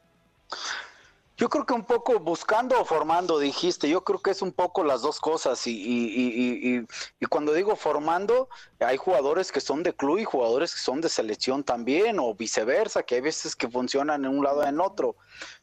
Yo 1.42 1.50
creo 1.50 1.66
que 1.66 1.74
un 1.74 1.86
poco 1.86 2.20
buscando 2.20 2.80
o 2.80 2.86
formando, 2.86 3.40
dijiste, 3.40 3.90
yo 3.90 4.04
creo 4.04 4.20
que 4.20 4.30
es 4.30 4.44
un 4.44 4.52
poco 4.52 4.84
las 4.84 5.02
dos 5.02 5.20
cosas 5.20 5.64
y, 5.66 6.86
cuando 7.32 7.52
digo 7.52 7.76
formando, 7.76 8.48
hay 8.80 8.98
jugadores 8.98 9.52
que 9.52 9.60
son 9.60 9.82
de 9.82 9.96
club 9.96 10.20
y 10.20 10.24
jugadores 10.24 10.76
que 10.76 10.82
son 10.82 11.02
de 11.02 11.10
selección 11.10 11.64
también 11.64 12.20
o 12.20 12.36
viceversa, 12.36 13.02
que 13.02 13.16
hay 13.16 13.22
veces 13.22 13.56
que 13.56 13.68
funcionan 13.68 14.24
en 14.24 14.38
un 14.38 14.44
lado 14.44 14.60
o 14.60 14.66
en 14.66 14.80
otro, 14.80 15.16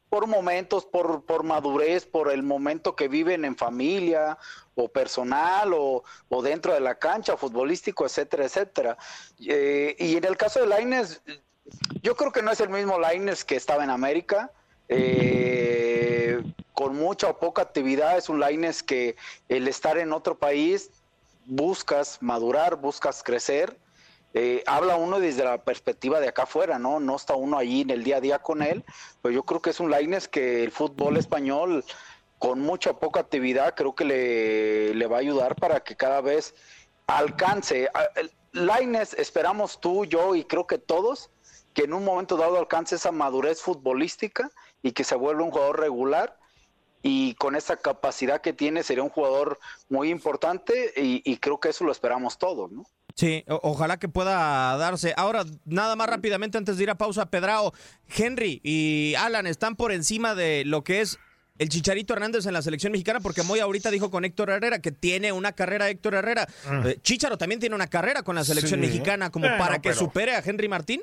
por 0.09 0.27
momentos, 0.27 0.85
por, 0.85 1.25
por 1.25 1.45
madurez, 1.45 2.07
por 2.07 2.33
el 2.33 2.43
momento 2.43 2.97
que 2.97 3.07
viven 3.07 3.45
en 3.45 3.57
familia 3.57 4.37
o 4.75 4.89
personal 4.89 5.75
o, 5.75 6.03
o 6.29 6.43
dentro 6.43 6.75
de 6.75 6.81
la 6.81 6.97
cancha, 6.97 7.37
futbolístico, 7.37 8.05
etcétera, 8.05 8.47
etcétera. 8.47 8.99
Eh, 9.47 9.95
y 9.97 10.17
en 10.17 10.25
el 10.25 10.37
caso 10.37 10.59
de 10.59 10.67
Laines, 10.67 11.23
yo 12.03 12.17
creo 12.17 12.33
que 12.33 12.43
no 12.43 12.51
es 12.51 12.59
el 12.59 12.69
mismo 12.69 12.99
Laines 12.99 13.45
que 13.45 13.55
estaba 13.55 13.85
en 13.85 13.91
América 13.91 14.53
eh, 14.89 16.43
con 16.73 16.97
mucha 16.97 17.29
o 17.29 17.39
poca 17.39 17.63
actividad, 17.63 18.17
es 18.17 18.29
un 18.29 18.41
Laines 18.41 18.83
que 18.83 19.17
el 19.49 19.69
estar 19.69 19.99
en 19.99 20.13
otro 20.13 20.39
país 20.39 20.91
buscas 21.47 22.19
madurar, 22.21 22.77
buscas 22.77 23.23
crecer. 23.23 23.77
Eh, 24.35 24.63
habla 24.67 24.97
uno 24.97 25.19
desde 25.19 25.43
la 25.43 25.65
perspectiva 25.65 26.21
de 26.21 26.29
acá 26.29 26.43
afuera, 26.43 26.79
¿no? 26.79 27.01
No 27.01 27.17
está 27.17 27.35
uno 27.35 27.59
allí 27.59 27.81
en 27.81 27.91
el 27.91 28.05
día 28.05 28.19
a 28.19 28.21
día 28.21 28.39
con 28.39 28.63
él, 28.63 28.85
pero 29.23 29.35
yo 29.35 29.43
creo 29.43 29.61
que 29.63 29.71
es 29.71 29.81
un 29.81 29.91
Laines 29.91 30.29
que 30.29 30.63
el 30.63 30.71
fútbol 30.71 31.17
español, 31.17 31.85
con 32.39 32.61
mucha 32.61 32.91
o 32.91 32.99
poca 32.99 33.21
actividad, 33.21 33.75
creo 33.75 33.95
que 33.95 34.05
le, 34.05 34.95
le 34.95 35.07
va 35.07 35.17
a 35.17 35.21
ayudar 35.21 35.57
para 35.57 35.81
que 35.81 35.97
cada 35.97 36.21
vez 36.21 36.55
alcance. 37.07 37.89
Laines, 38.53 39.15
esperamos 39.15 39.81
tú, 39.81 40.05
yo 40.05 40.35
y 40.35 40.45
creo 40.45 40.67
que 40.67 40.79
todos, 40.79 41.31
que 41.75 41.85
en 41.85 41.95
un 41.95 42.05
momento 42.05 42.37
dado 42.37 42.59
alcance 42.59 42.95
esa 42.95 43.13
madurez 43.13 43.61
futbolística 43.61 44.51
y 44.83 44.93
que 44.93 45.05
se 45.05 45.15
vuelva 45.15 45.45
un 45.45 45.51
jugador 45.51 45.81
regular 45.81 46.37
y 47.03 47.35
con 47.35 47.57
esa 47.57 47.77
capacidad 47.77 48.41
que 48.41 48.53
tiene 48.53 48.83
sería 48.83 49.03
un 49.03 49.11
jugador 49.11 49.59
muy 49.89 50.11
importante 50.11 50.93
y, 50.97 51.23
y 51.25 51.37
creo 51.39 51.61
que 51.61 51.69
eso 51.71 51.85
lo 51.85 51.93
esperamos 51.93 52.39
todos, 52.39 52.71
¿no? 52.71 52.85
Sí, 53.19 53.45
ojalá 53.49 53.99
que 53.99 54.09
pueda 54.09 54.77
darse. 54.77 55.13
Ahora, 55.17 55.45
nada 55.65 55.97
más 55.97 56.09
rápidamente 56.09 56.57
antes 56.57 56.77
de 56.77 56.85
ir 56.85 56.91
a 56.91 56.99
pausa, 56.99 57.27
Pedrao, 57.27 57.75
Henry 58.17 58.61
y 58.63 59.15
Alan 59.19 59.49
están 59.49 59.75
por 59.75 59.91
encima 59.91 60.37
de 60.37 60.65
lo 60.65 60.85
que 60.85 61.01
es 61.01 61.19
el 61.59 61.69
Chicharito 61.69 62.15
Hernández 62.15 62.47
en 62.47 62.53
la 62.53 62.63
selección 62.63 62.93
mexicana, 62.93 63.19
porque 63.19 63.43
Moy 63.43 63.59
ahorita 63.59 63.91
dijo 63.91 64.13
con 64.13 64.25
Héctor 64.25 64.51
Herrera 64.51 64.79
que 64.79 64.93
tiene 64.93 65.33
una 65.33 65.51
carrera 65.51 65.91
Héctor 65.91 66.15
Herrera. 66.15 66.47
Mm. 66.71 66.87
Eh, 66.87 66.99
Chicharo 67.03 67.37
también 67.37 67.59
tiene 67.59 67.75
una 67.75 67.89
carrera 67.89 68.23
con 68.23 68.37
la 68.37 68.45
selección 68.45 68.81
sí. 68.81 68.87
mexicana, 68.87 69.31
como 69.31 69.47
eh, 69.47 69.55
para 69.59 69.77
no, 69.77 69.83
que 69.83 69.89
pero... 69.89 69.99
supere 69.99 70.37
a 70.37 70.43
Henry 70.45 70.69
Martín. 70.69 71.03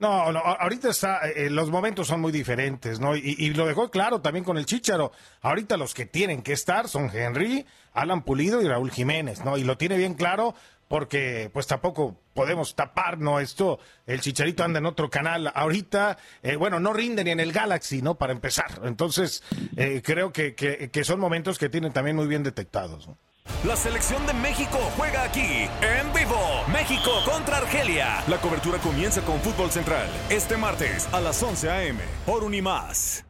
No, 0.00 0.32
no, 0.32 0.38
ahorita 0.40 0.88
está, 0.88 1.28
eh, 1.28 1.50
los 1.50 1.70
momentos 1.70 2.06
son 2.06 2.22
muy 2.22 2.32
diferentes, 2.32 2.98
¿no? 3.00 3.14
Y, 3.14 3.36
y, 3.38 3.50
lo 3.50 3.66
dejó 3.66 3.90
claro 3.90 4.22
también 4.22 4.44
con 4.44 4.56
el 4.56 4.64
Chicharo. 4.64 5.12
Ahorita 5.42 5.76
los 5.76 5.92
que 5.92 6.06
tienen 6.06 6.40
que 6.40 6.54
estar 6.54 6.88
son 6.88 7.10
Henry, 7.14 7.66
Alan 7.92 8.22
Pulido 8.22 8.62
y 8.62 8.66
Raúl 8.66 8.90
Jiménez, 8.90 9.44
¿no? 9.44 9.58
Y 9.58 9.64
lo 9.64 9.76
tiene 9.76 9.98
bien 9.98 10.14
claro 10.14 10.54
porque 10.90 11.50
pues 11.52 11.68
tampoco 11.68 12.16
podemos 12.34 12.74
tapar, 12.74 13.18
¿no? 13.18 13.38
Esto, 13.38 13.78
el 14.06 14.20
Chicharito 14.20 14.64
anda 14.64 14.80
en 14.80 14.86
otro 14.86 15.08
canal 15.08 15.52
ahorita, 15.54 16.16
eh, 16.42 16.56
bueno, 16.56 16.80
no 16.80 16.92
rinde 16.92 17.22
ni 17.22 17.30
en 17.30 17.38
el 17.38 17.52
Galaxy, 17.52 18.02
¿no? 18.02 18.16
Para 18.16 18.32
empezar. 18.32 18.80
Entonces, 18.82 19.44
eh, 19.76 20.02
creo 20.02 20.32
que, 20.32 20.56
que, 20.56 20.90
que, 20.90 21.04
son 21.04 21.20
momentos 21.20 21.58
que 21.58 21.68
tienen 21.68 21.92
también 21.92 22.16
muy 22.16 22.26
bien 22.26 22.42
detectados, 22.42 23.06
¿no? 23.06 23.18
La 23.66 23.76
selección 23.76 24.26
de 24.26 24.32
México 24.32 24.78
juega 24.96 25.22
aquí, 25.22 25.68
en 25.82 26.12
vivo. 26.14 26.64
México 26.72 27.10
contra 27.26 27.58
Argelia. 27.58 28.24
La 28.26 28.40
cobertura 28.40 28.78
comienza 28.78 29.20
con 29.20 29.38
Fútbol 29.40 29.70
Central, 29.70 30.08
este 30.30 30.56
martes 30.56 31.06
a 31.12 31.20
las 31.20 31.42
11 31.42 31.70
a.m. 31.70 32.00
por 32.24 32.42
Unimás. 32.42 33.29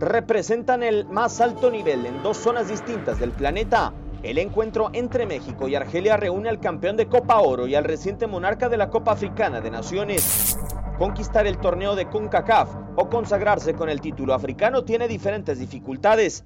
Representan 0.00 0.82
el 0.82 1.06
más 1.06 1.40
alto 1.42 1.70
nivel 1.70 2.06
en 2.06 2.22
dos 2.22 2.38
zonas 2.38 2.68
distintas 2.68 3.20
del 3.20 3.32
planeta. 3.32 3.92
El 4.22 4.38
encuentro 4.38 4.88
entre 4.94 5.26
México 5.26 5.68
y 5.68 5.74
Argelia 5.74 6.16
reúne 6.16 6.48
al 6.48 6.58
campeón 6.58 6.96
de 6.96 7.06
Copa 7.06 7.38
Oro 7.38 7.66
y 7.66 7.74
al 7.74 7.84
reciente 7.84 8.26
monarca 8.26 8.68
de 8.70 8.78
la 8.78 8.88
Copa 8.88 9.12
Africana 9.12 9.60
de 9.60 9.70
Naciones. 9.70 10.58
Conquistar 10.98 11.46
el 11.46 11.58
torneo 11.58 11.96
de 11.96 12.08
CONCACAF 12.08 12.70
o 12.96 13.08
consagrarse 13.08 13.74
con 13.74 13.88
el 13.88 14.00
título 14.00 14.34
africano 14.34 14.84
tiene 14.84 15.06
diferentes 15.06 15.58
dificultades. 15.58 16.44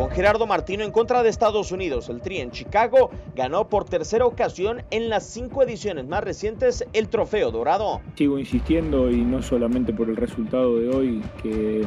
Con 0.00 0.10
Gerardo 0.12 0.46
Martino 0.46 0.82
en 0.82 0.92
contra 0.92 1.22
de 1.22 1.28
Estados 1.28 1.72
Unidos, 1.72 2.08
el 2.08 2.22
Tri 2.22 2.38
en 2.38 2.52
Chicago 2.52 3.10
ganó 3.36 3.68
por 3.68 3.84
tercera 3.84 4.24
ocasión 4.24 4.82
en 4.90 5.10
las 5.10 5.26
cinco 5.26 5.62
ediciones 5.62 6.06
más 6.06 6.24
recientes 6.24 6.86
el 6.94 7.10
Trofeo 7.10 7.50
Dorado. 7.50 8.00
Sigo 8.14 8.38
insistiendo 8.38 9.10
y 9.10 9.20
no 9.20 9.42
solamente 9.42 9.92
por 9.92 10.08
el 10.08 10.16
resultado 10.16 10.78
de 10.78 10.88
hoy, 10.88 11.22
que 11.42 11.84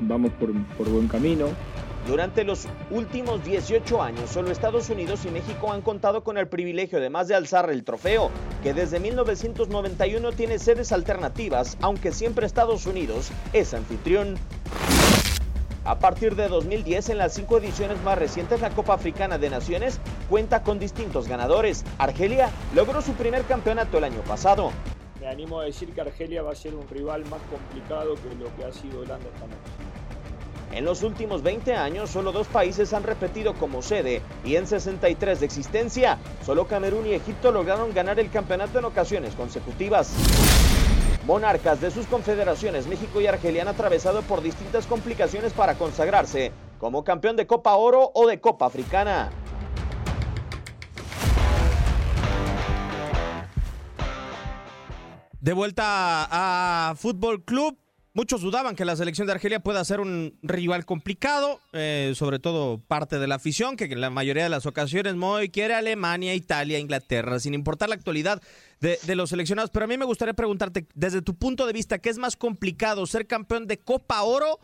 vamos 0.00 0.32
por, 0.32 0.50
por 0.76 0.88
buen 0.88 1.06
camino. 1.06 1.46
Durante 2.08 2.42
los 2.42 2.66
últimos 2.90 3.44
18 3.44 4.02
años, 4.02 4.30
solo 4.30 4.50
Estados 4.50 4.90
Unidos 4.90 5.24
y 5.24 5.30
México 5.30 5.72
han 5.72 5.82
contado 5.82 6.24
con 6.24 6.38
el 6.38 6.48
privilegio 6.48 6.98
además 6.98 7.28
de 7.28 7.36
alzar 7.36 7.70
el 7.70 7.84
trofeo, 7.84 8.32
que 8.64 8.74
desde 8.74 8.98
1991 8.98 10.32
tiene 10.32 10.58
sedes 10.58 10.90
alternativas, 10.90 11.78
aunque 11.82 12.10
siempre 12.10 12.46
Estados 12.46 12.84
Unidos 12.86 13.30
es 13.52 13.74
anfitrión. 13.74 14.34
A 15.86 15.98
partir 15.98 16.34
de 16.34 16.48
2010, 16.48 17.10
en 17.10 17.18
las 17.18 17.34
cinco 17.34 17.58
ediciones 17.58 18.02
más 18.02 18.16
recientes, 18.16 18.62
la 18.62 18.70
Copa 18.70 18.94
Africana 18.94 19.36
de 19.36 19.50
Naciones 19.50 20.00
cuenta 20.30 20.62
con 20.62 20.78
distintos 20.78 21.28
ganadores. 21.28 21.84
Argelia 21.98 22.48
logró 22.74 23.02
su 23.02 23.12
primer 23.12 23.42
campeonato 23.42 23.98
el 23.98 24.04
año 24.04 24.20
pasado. 24.22 24.70
Me 25.20 25.28
animo 25.28 25.60
a 25.60 25.64
decir 25.64 25.92
que 25.92 26.00
Argelia 26.00 26.40
va 26.40 26.52
a 26.52 26.54
ser 26.54 26.74
un 26.74 26.88
rival 26.88 27.26
más 27.26 27.40
complicado 27.50 28.14
que 28.14 28.34
lo 28.34 28.54
que 28.56 28.64
ha 28.64 28.72
sido 28.72 29.00
Holanda 29.00 29.26
esta 29.26 29.46
noche. 29.46 29.84
En 30.72 30.86
los 30.86 31.02
últimos 31.02 31.42
20 31.42 31.74
años, 31.74 32.08
solo 32.08 32.32
dos 32.32 32.46
países 32.46 32.94
han 32.94 33.02
repetido 33.02 33.52
como 33.52 33.82
sede 33.82 34.22
y 34.42 34.56
en 34.56 34.66
63 34.66 35.38
de 35.38 35.46
existencia, 35.46 36.18
solo 36.44 36.66
Camerún 36.66 37.06
y 37.06 37.12
Egipto 37.12 37.52
lograron 37.52 37.92
ganar 37.92 38.18
el 38.18 38.30
campeonato 38.30 38.78
en 38.78 38.86
ocasiones 38.86 39.34
consecutivas. 39.34 40.12
Monarcas 41.24 41.80
de 41.80 41.90
sus 41.90 42.06
confederaciones 42.06 42.86
México 42.86 43.18
y 43.18 43.26
Argelia 43.26 43.62
han 43.62 43.68
atravesado 43.68 44.20
por 44.22 44.42
distintas 44.42 44.86
complicaciones 44.86 45.54
para 45.54 45.74
consagrarse 45.76 46.52
como 46.78 47.02
campeón 47.02 47.34
de 47.36 47.46
Copa 47.46 47.74
Oro 47.76 48.10
o 48.14 48.26
de 48.26 48.40
Copa 48.42 48.66
Africana. 48.66 49.30
De 55.40 55.52
vuelta 55.54 55.84
a 56.30 56.94
Fútbol 56.96 57.42
Club, 57.42 57.78
Muchos 58.16 58.42
dudaban 58.42 58.76
que 58.76 58.84
la 58.84 58.94
selección 58.94 59.26
de 59.26 59.32
Argelia 59.32 59.58
pueda 59.58 59.82
ser 59.82 59.98
un 59.98 60.34
rival 60.40 60.84
complicado, 60.84 61.58
eh, 61.72 62.12
sobre 62.14 62.38
todo 62.38 62.78
parte 62.78 63.18
de 63.18 63.26
la 63.26 63.34
afición, 63.34 63.76
que 63.76 63.86
en 63.86 64.00
la 64.00 64.08
mayoría 64.08 64.44
de 64.44 64.50
las 64.50 64.66
ocasiones 64.66 65.16
Moy 65.16 65.48
quiere 65.48 65.74
Alemania, 65.74 66.32
Italia, 66.32 66.78
Inglaterra, 66.78 67.40
sin 67.40 67.54
importar 67.54 67.88
la 67.88 67.96
actualidad 67.96 68.40
de, 68.80 69.16
los 69.16 69.30
seleccionados. 69.30 69.72
Pero 69.72 69.86
a 69.86 69.88
mí 69.88 69.98
me 69.98 70.04
gustaría 70.04 70.32
preguntarte, 70.32 70.86
desde 70.94 71.22
tu 71.22 71.34
punto 71.34 71.66
de 71.66 71.72
vista, 71.72 71.98
¿qué 71.98 72.08
es 72.08 72.18
más 72.18 72.36
complicado, 72.36 73.04
ser 73.06 73.26
campeón 73.26 73.66
de 73.66 73.78
Copa 73.78 74.22
Oro 74.22 74.60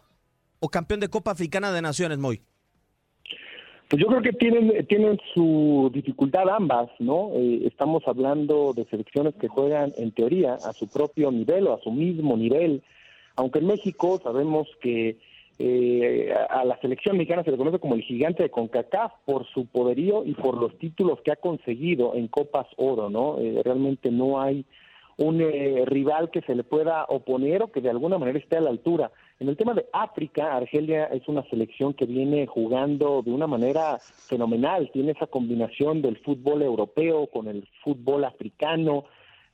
o 0.61 0.69
campeón 0.69 1.01
de 1.01 1.09
Copa 1.09 1.33
Africana 1.33 1.73
de 1.73 1.83
Naciones, 1.83 2.19
Moy? 2.19 2.43
Pues 3.89 4.01
yo 4.01 4.07
creo 4.07 4.23
que 4.23 4.33
tienen, 4.33 4.87
tienen 4.87 5.19
su 5.35 5.91
dificultad 5.93 6.49
ambas, 6.49 6.89
¿no? 7.01 7.31
Eh, 7.35 7.67
estamos 7.67 8.05
hablando 8.07 8.73
de 8.77 8.85
selecciones 8.85 9.35
que 9.41 9.49
juegan 9.49 9.93
en 9.97 10.13
teoría 10.13 10.55
a 10.55 10.73
su 10.73 10.89
propio 10.89 11.33
nivel 11.33 11.67
o 11.67 11.75
a 11.75 11.81
su 11.81 11.91
mismo 11.91 12.37
nivel 12.37 12.85
aunque 13.41 13.61
en 13.61 13.67
México 13.69 14.21
sabemos 14.23 14.69
que 14.83 15.17
eh, 15.59 16.33
a 16.51 16.63
la 16.65 16.79
selección 16.81 17.17
mexicana 17.17 17.43
se 17.43 17.51
le 17.51 17.57
conoce 17.57 17.79
como 17.79 17.95
el 17.95 18.03
gigante 18.03 18.43
de 18.43 18.51
CONCACAF 18.51 19.13
por 19.25 19.47
su 19.47 19.67
poderío 19.67 20.25
y 20.27 20.35
por 20.35 20.59
los 20.59 20.77
títulos 20.79 21.21
que 21.23 21.33
ha 21.33 21.37
conseguido 21.37 22.15
en 22.15 22.29
Copas 22.29 22.67
Oro, 22.77 23.09
¿no? 23.09 23.39
Eh, 23.39 23.63
realmente 23.65 24.11
no 24.11 24.41
hay 24.41 24.67
un 25.17 25.41
eh, 25.41 25.85
rival 25.87 26.31
que 26.31 26.43
se 26.43 26.55
le 26.55 26.65
pueda 26.65 27.05
oponer 27.09 27.63
o 27.63 27.73
que 27.73 27.81
de 27.81 27.91
alguna 27.91 28.19
manera 28.19 28.39
esté 28.39 28.59
a 28.59 28.61
la 28.61 28.71
altura. 28.71 29.11
En 29.39 29.49
el 29.49 29.57
tema 29.57 29.73
de 29.73 29.87
África, 29.93 30.55
Argelia 30.55 31.05
es 31.07 31.27
una 31.29 31.43
selección 31.49 31.95
que 31.95 32.05
viene 32.05 32.47
jugando 32.47 33.23
de 33.23 33.31
una 33.31 33.47
manera 33.47 33.99
fenomenal, 34.29 34.91
tiene 34.93 35.13
esa 35.13 35.27
combinación 35.27 36.03
del 36.03 36.19
fútbol 36.19 36.63
europeo 36.63 37.27
con 37.27 37.49
el 37.49 37.67
fútbol 37.83 38.25
africano, 38.25 39.05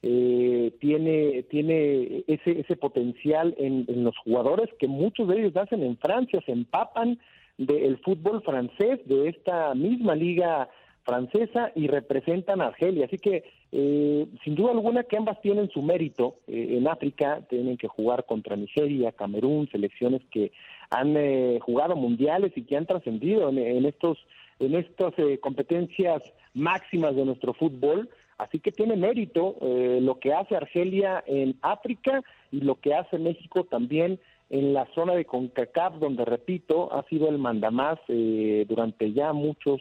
eh, 0.03 0.73
tiene, 0.81 1.45
tiene 1.45 2.25
ese, 2.27 2.61
ese 2.61 2.77
potencial 2.77 3.55
en, 3.59 3.87
los 4.05 4.17
jugadores 4.19 4.69
que 4.79 4.87
muchos 4.87 5.29
de 5.29 5.41
ellos 5.41 5.55
nacen 5.55 5.83
en 5.83 5.97
Francia, 5.97 6.41
se 6.45 6.53
empapan 6.53 7.19
del 7.59 7.99
fútbol 7.99 8.43
francés, 8.43 9.01
de 9.07 9.29
esta 9.29 9.75
misma 9.75 10.15
liga 10.15 10.69
francesa 11.05 11.71
y 11.75 11.87
representan 11.87 12.61
a 12.61 12.67
Argelia. 12.67 13.07
Así 13.07 13.17
que, 13.17 13.45
eh, 13.73 14.27
sin 14.45 14.55
duda 14.55 14.73
alguna, 14.73 15.05
que 15.05 15.17
ambas 15.17 15.41
tienen 15.41 15.71
su 15.71 15.81
mérito. 15.81 16.37
Eh, 16.49 16.77
en 16.77 16.89
África 16.89 17.41
tienen 17.49 17.77
que 17.77 17.89
jugar 17.89 18.27
contra 18.27 18.57
Nigeria, 18.57 19.13
Camerún, 19.13 19.69
selecciones 19.71 20.23
que 20.31 20.53
han 20.91 21.17
eh, 21.17 21.59
jugado 21.63 21.97
mundiales 21.97 22.53
y 22.57 22.63
que 22.63 22.77
han 22.77 22.87
trascendido 22.87 23.49
en, 23.49 23.59
en, 23.59 23.87
estos 23.87 24.19
en 24.59 24.75
estas 24.75 25.15
competencias 25.41 26.23
máximas 26.55 27.15
de 27.15 27.25
nuestro 27.25 27.55
fútbol. 27.55 28.09
Así 28.39 28.59
que 28.59 28.73
tiene 28.73 28.97
mérito 28.97 29.57
eh, 29.63 29.99
lo 30.03 30.19
que 30.19 30.35
hace 30.35 30.57
Argelia 30.57 31.25
en 31.27 31.57
África 31.63 32.23
y 32.53 32.61
lo 32.61 32.81
que 32.81 32.95
hace 32.95 33.19
México 33.19 33.65
también 33.65 34.21
en 34.51 34.75
la 34.75 34.87
zona 34.95 35.15
de 35.15 35.25
CONCACAF, 35.25 35.95
donde, 35.99 36.25
repito, 36.25 36.93
ha 36.93 37.03
sido 37.05 37.29
el 37.29 37.39
mandamás 37.39 37.99
eh, 38.09 38.65
durante 38.69 39.13
ya 39.13 39.33
muchos, 39.33 39.81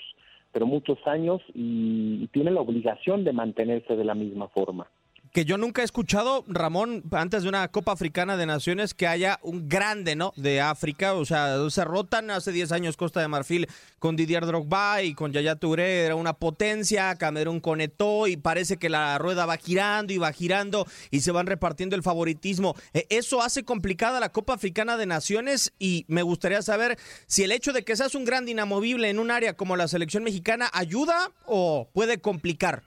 pero 0.51 0.65
muchos 0.65 0.97
años 1.05 1.41
y 1.53 2.27
tiene 2.27 2.51
la 2.51 2.61
obligación 2.61 3.23
de 3.23 3.33
mantenerse 3.33 3.95
de 3.95 4.05
la 4.05 4.15
misma 4.15 4.47
forma 4.47 4.87
que 5.35 5.43
yo 5.43 5.57
nunca 5.57 5.81
he 5.81 5.85
escuchado, 5.85 6.45
Ramón, 6.47 7.03
antes 7.11 7.43
de 7.43 7.49
una 7.49 7.67
Copa 7.67 7.91
Africana 7.91 8.37
de 8.37 8.45
Naciones, 8.45 8.93
que 8.93 9.05
haya 9.05 9.37
un 9.43 9.67
grande, 9.67 10.15
¿no? 10.15 10.31
De 10.37 10.61
África, 10.61 11.13
o 11.13 11.25
sea, 11.25 11.57
se 11.69 11.83
rotan 11.83 12.31
hace 12.31 12.53
10 12.53 12.71
años 12.71 12.95
Costa 12.95 13.19
de 13.19 13.27
Marfil 13.27 13.67
con 13.99 14.15
Didier 14.15 14.45
Drogba 14.45 15.03
y 15.03 15.13
con 15.13 15.33
Yaya 15.33 15.57
Touré, 15.57 16.05
era 16.05 16.15
una 16.15 16.31
potencia, 16.31 17.13
Camerún 17.15 17.59
con 17.59 17.81
Eto'o 17.81 18.27
y 18.27 18.37
parece 18.37 18.77
que 18.77 18.87
la 18.87 19.17
rueda 19.17 19.45
va 19.45 19.57
girando 19.57 20.13
y 20.13 20.17
va 20.19 20.31
girando 20.31 20.87
y 21.11 21.19
se 21.19 21.33
van 21.33 21.47
repartiendo 21.47 21.97
el 21.97 22.03
favoritismo. 22.03 22.73
E, 22.93 23.05
eso 23.09 23.41
hace 23.41 23.65
complicada 23.65 24.21
la 24.21 24.31
Copa 24.31 24.53
Africana 24.53 24.95
de 24.95 25.05
Naciones 25.05 25.73
y 25.77 26.05
me 26.07 26.21
gustaría 26.21 26.61
saber 26.61 26.97
si 27.27 27.43
el 27.43 27.51
hecho 27.51 27.73
de 27.73 27.83
que 27.83 27.97
seas 27.97 28.15
un 28.15 28.23
gran 28.23 28.45
dinamovible 28.45 29.09
en 29.09 29.19
un 29.19 29.31
área 29.31 29.57
como 29.57 29.75
la 29.75 29.89
selección 29.89 30.23
mexicana 30.23 30.69
ayuda 30.71 31.29
o 31.45 31.89
puede 31.91 32.21
complicar. 32.21 32.83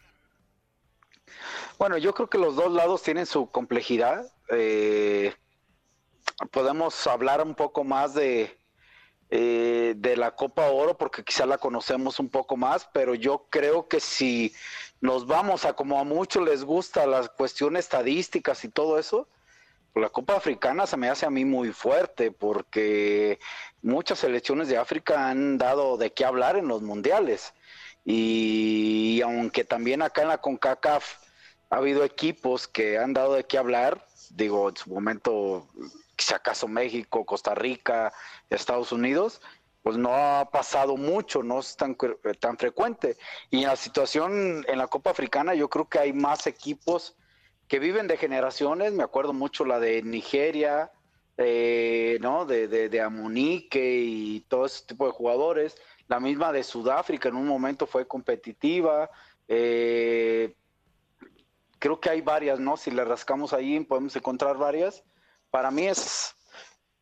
Bueno, 1.78 1.96
yo 1.96 2.12
creo 2.12 2.28
que 2.28 2.38
los 2.38 2.56
dos 2.56 2.72
lados 2.72 3.04
tienen 3.04 3.24
su 3.24 3.52
complejidad. 3.52 4.28
Eh, 4.50 5.32
podemos 6.50 7.06
hablar 7.06 7.40
un 7.40 7.54
poco 7.54 7.84
más 7.84 8.14
de, 8.14 8.58
eh, 9.30 9.94
de 9.96 10.16
la 10.16 10.34
Copa 10.34 10.70
Oro 10.70 10.98
porque 10.98 11.22
quizá 11.22 11.46
la 11.46 11.56
conocemos 11.56 12.18
un 12.18 12.30
poco 12.30 12.56
más, 12.56 12.88
pero 12.92 13.14
yo 13.14 13.46
creo 13.48 13.86
que 13.86 14.00
si 14.00 14.52
nos 15.00 15.28
vamos 15.28 15.64
a 15.64 15.74
como 15.74 16.00
a 16.00 16.04
muchos 16.04 16.44
les 16.44 16.64
gusta 16.64 17.06
las 17.06 17.28
cuestiones 17.28 17.84
estadísticas 17.84 18.64
y 18.64 18.70
todo 18.70 18.98
eso, 18.98 19.28
pues 19.92 20.02
la 20.02 20.10
Copa 20.10 20.34
Africana 20.34 20.84
se 20.84 20.96
me 20.96 21.08
hace 21.08 21.26
a 21.26 21.30
mí 21.30 21.44
muy 21.44 21.72
fuerte 21.72 22.32
porque 22.32 23.38
muchas 23.82 24.18
selecciones 24.18 24.66
de 24.66 24.78
África 24.78 25.28
han 25.30 25.58
dado 25.58 25.96
de 25.96 26.12
qué 26.12 26.24
hablar 26.24 26.56
en 26.56 26.66
los 26.66 26.82
mundiales. 26.82 27.54
Y 28.04 29.20
aunque 29.22 29.62
también 29.62 30.02
acá 30.02 30.22
en 30.22 30.28
la 30.28 30.38
CONCACAF 30.38 31.27
ha 31.70 31.76
habido 31.76 32.04
equipos 32.04 32.66
que 32.66 32.98
han 32.98 33.12
dado 33.12 33.34
de 33.34 33.44
qué 33.44 33.58
hablar, 33.58 34.06
digo, 34.30 34.68
en 34.70 34.76
su 34.76 34.90
momento, 34.90 35.66
si 36.16 36.34
acaso 36.34 36.66
México, 36.68 37.24
Costa 37.26 37.54
Rica, 37.54 38.12
Estados 38.50 38.92
Unidos, 38.92 39.40
pues 39.82 39.96
no 39.96 40.14
ha 40.14 40.50
pasado 40.50 40.96
mucho, 40.96 41.42
no 41.42 41.60
es 41.60 41.76
tan, 41.76 41.96
tan 42.40 42.58
frecuente. 42.58 43.16
Y 43.50 43.62
en 43.62 43.68
la 43.68 43.76
situación 43.76 44.64
en 44.68 44.78
la 44.78 44.86
Copa 44.88 45.10
Africana 45.10 45.54
yo 45.54 45.68
creo 45.68 45.88
que 45.88 45.98
hay 45.98 46.12
más 46.12 46.46
equipos 46.46 47.16
que 47.68 47.78
viven 47.78 48.06
de 48.08 48.16
generaciones, 48.16 48.92
me 48.92 49.02
acuerdo 49.02 49.32
mucho 49.32 49.64
la 49.64 49.78
de 49.78 50.02
Nigeria, 50.02 50.90
eh, 51.36 52.18
¿no? 52.20 52.46
De, 52.46 52.66
de, 52.66 52.88
de 52.88 53.00
Amunique 53.00 54.00
y 54.00 54.40
todo 54.48 54.66
ese 54.66 54.86
tipo 54.86 55.06
de 55.06 55.12
jugadores. 55.12 55.76
La 56.08 56.18
misma 56.18 56.52
de 56.52 56.64
Sudáfrica 56.64 57.28
en 57.28 57.36
un 57.36 57.46
momento 57.46 57.86
fue 57.86 58.06
competitiva. 58.06 59.10
Eh, 59.46 60.54
creo 61.78 62.00
que 62.00 62.10
hay 62.10 62.20
varias, 62.20 62.60
¿no? 62.60 62.76
Si 62.76 62.90
le 62.90 63.04
rascamos 63.04 63.52
ahí 63.52 63.78
podemos 63.80 64.14
encontrar 64.16 64.56
varias. 64.56 65.04
Para 65.50 65.70
mí 65.70 65.86
es, 65.86 66.34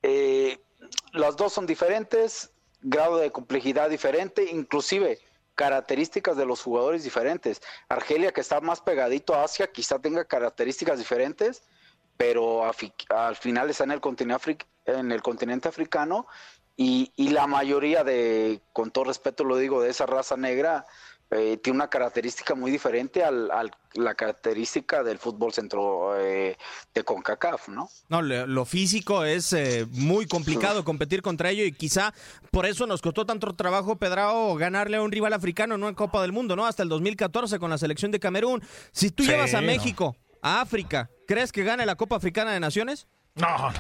eh, 0.02 0.58
las 1.12 1.36
dos 1.36 1.52
son 1.52 1.66
diferentes, 1.66 2.50
grado 2.80 3.18
de 3.18 3.32
complejidad 3.32 3.90
diferente, 3.90 4.44
inclusive 4.50 5.18
características 5.54 6.36
de 6.36 6.46
los 6.46 6.62
jugadores 6.62 7.02
diferentes. 7.02 7.62
Argelia, 7.88 8.32
que 8.32 8.42
está 8.42 8.60
más 8.60 8.80
pegadito 8.80 9.34
a 9.34 9.44
Asia, 9.44 9.72
quizá 9.72 9.98
tenga 9.98 10.24
características 10.24 10.98
diferentes, 10.98 11.62
pero 12.16 12.64
al 12.64 13.36
final 13.36 13.70
está 13.70 13.84
en 13.84 13.90
el 13.92 14.00
continente, 14.00 14.58
en 14.84 15.12
el 15.12 15.22
continente 15.22 15.68
africano 15.68 16.26
y, 16.76 17.12
y, 17.16 17.30
la 17.30 17.46
mayoría 17.46 18.04
de, 18.04 18.60
con 18.72 18.90
todo 18.90 19.04
respeto 19.04 19.44
lo 19.44 19.56
digo, 19.56 19.80
de 19.80 19.90
esa 19.90 20.04
raza 20.04 20.36
negra, 20.36 20.84
eh, 21.30 21.58
tiene 21.60 21.78
una 21.78 21.90
característica 21.90 22.54
muy 22.54 22.70
diferente 22.70 23.24
a 23.24 23.32
la 23.32 24.14
característica 24.14 25.02
del 25.02 25.18
fútbol 25.18 25.52
centro 25.52 26.16
eh, 26.20 26.56
de 26.94 27.02
CONCACAF, 27.02 27.68
¿no? 27.68 27.88
No, 28.08 28.22
lo, 28.22 28.64
físico 28.64 29.24
es 29.24 29.52
eh, 29.52 29.86
muy 29.90 30.26
complicado 30.26 30.84
competir 30.84 31.22
contra 31.22 31.50
ello 31.50 31.64
y 31.64 31.72
quizá 31.72 32.14
por 32.52 32.64
eso 32.64 32.86
nos 32.86 33.02
costó 33.02 33.26
tanto 33.26 33.56
trabajo, 33.56 33.96
Pedrao, 33.96 34.54
ganarle 34.54 34.98
a 34.98 35.02
un 35.02 35.10
rival 35.10 35.32
africano 35.32 35.76
¿no? 35.76 35.88
en 35.88 35.96
Copa 35.96 36.22
del 36.22 36.30
Mundo, 36.30 36.54
¿no? 36.54 36.64
Hasta 36.64 36.84
el 36.84 36.88
2014 36.88 37.58
con 37.58 37.70
la 37.70 37.78
selección 37.78 38.12
de 38.12 38.20
Camerún. 38.20 38.62
Si 38.92 39.10
tú 39.10 39.24
llevas 39.24 39.54
a 39.54 39.60
México, 39.60 40.16
a 40.42 40.60
África, 40.60 41.10
¿crees 41.26 41.50
que 41.50 41.64
gane 41.64 41.86
la 41.86 41.96
Copa 41.96 42.14
Africana 42.14 42.52
de 42.52 42.60
Naciones? 42.60 43.08
No, 43.36 43.72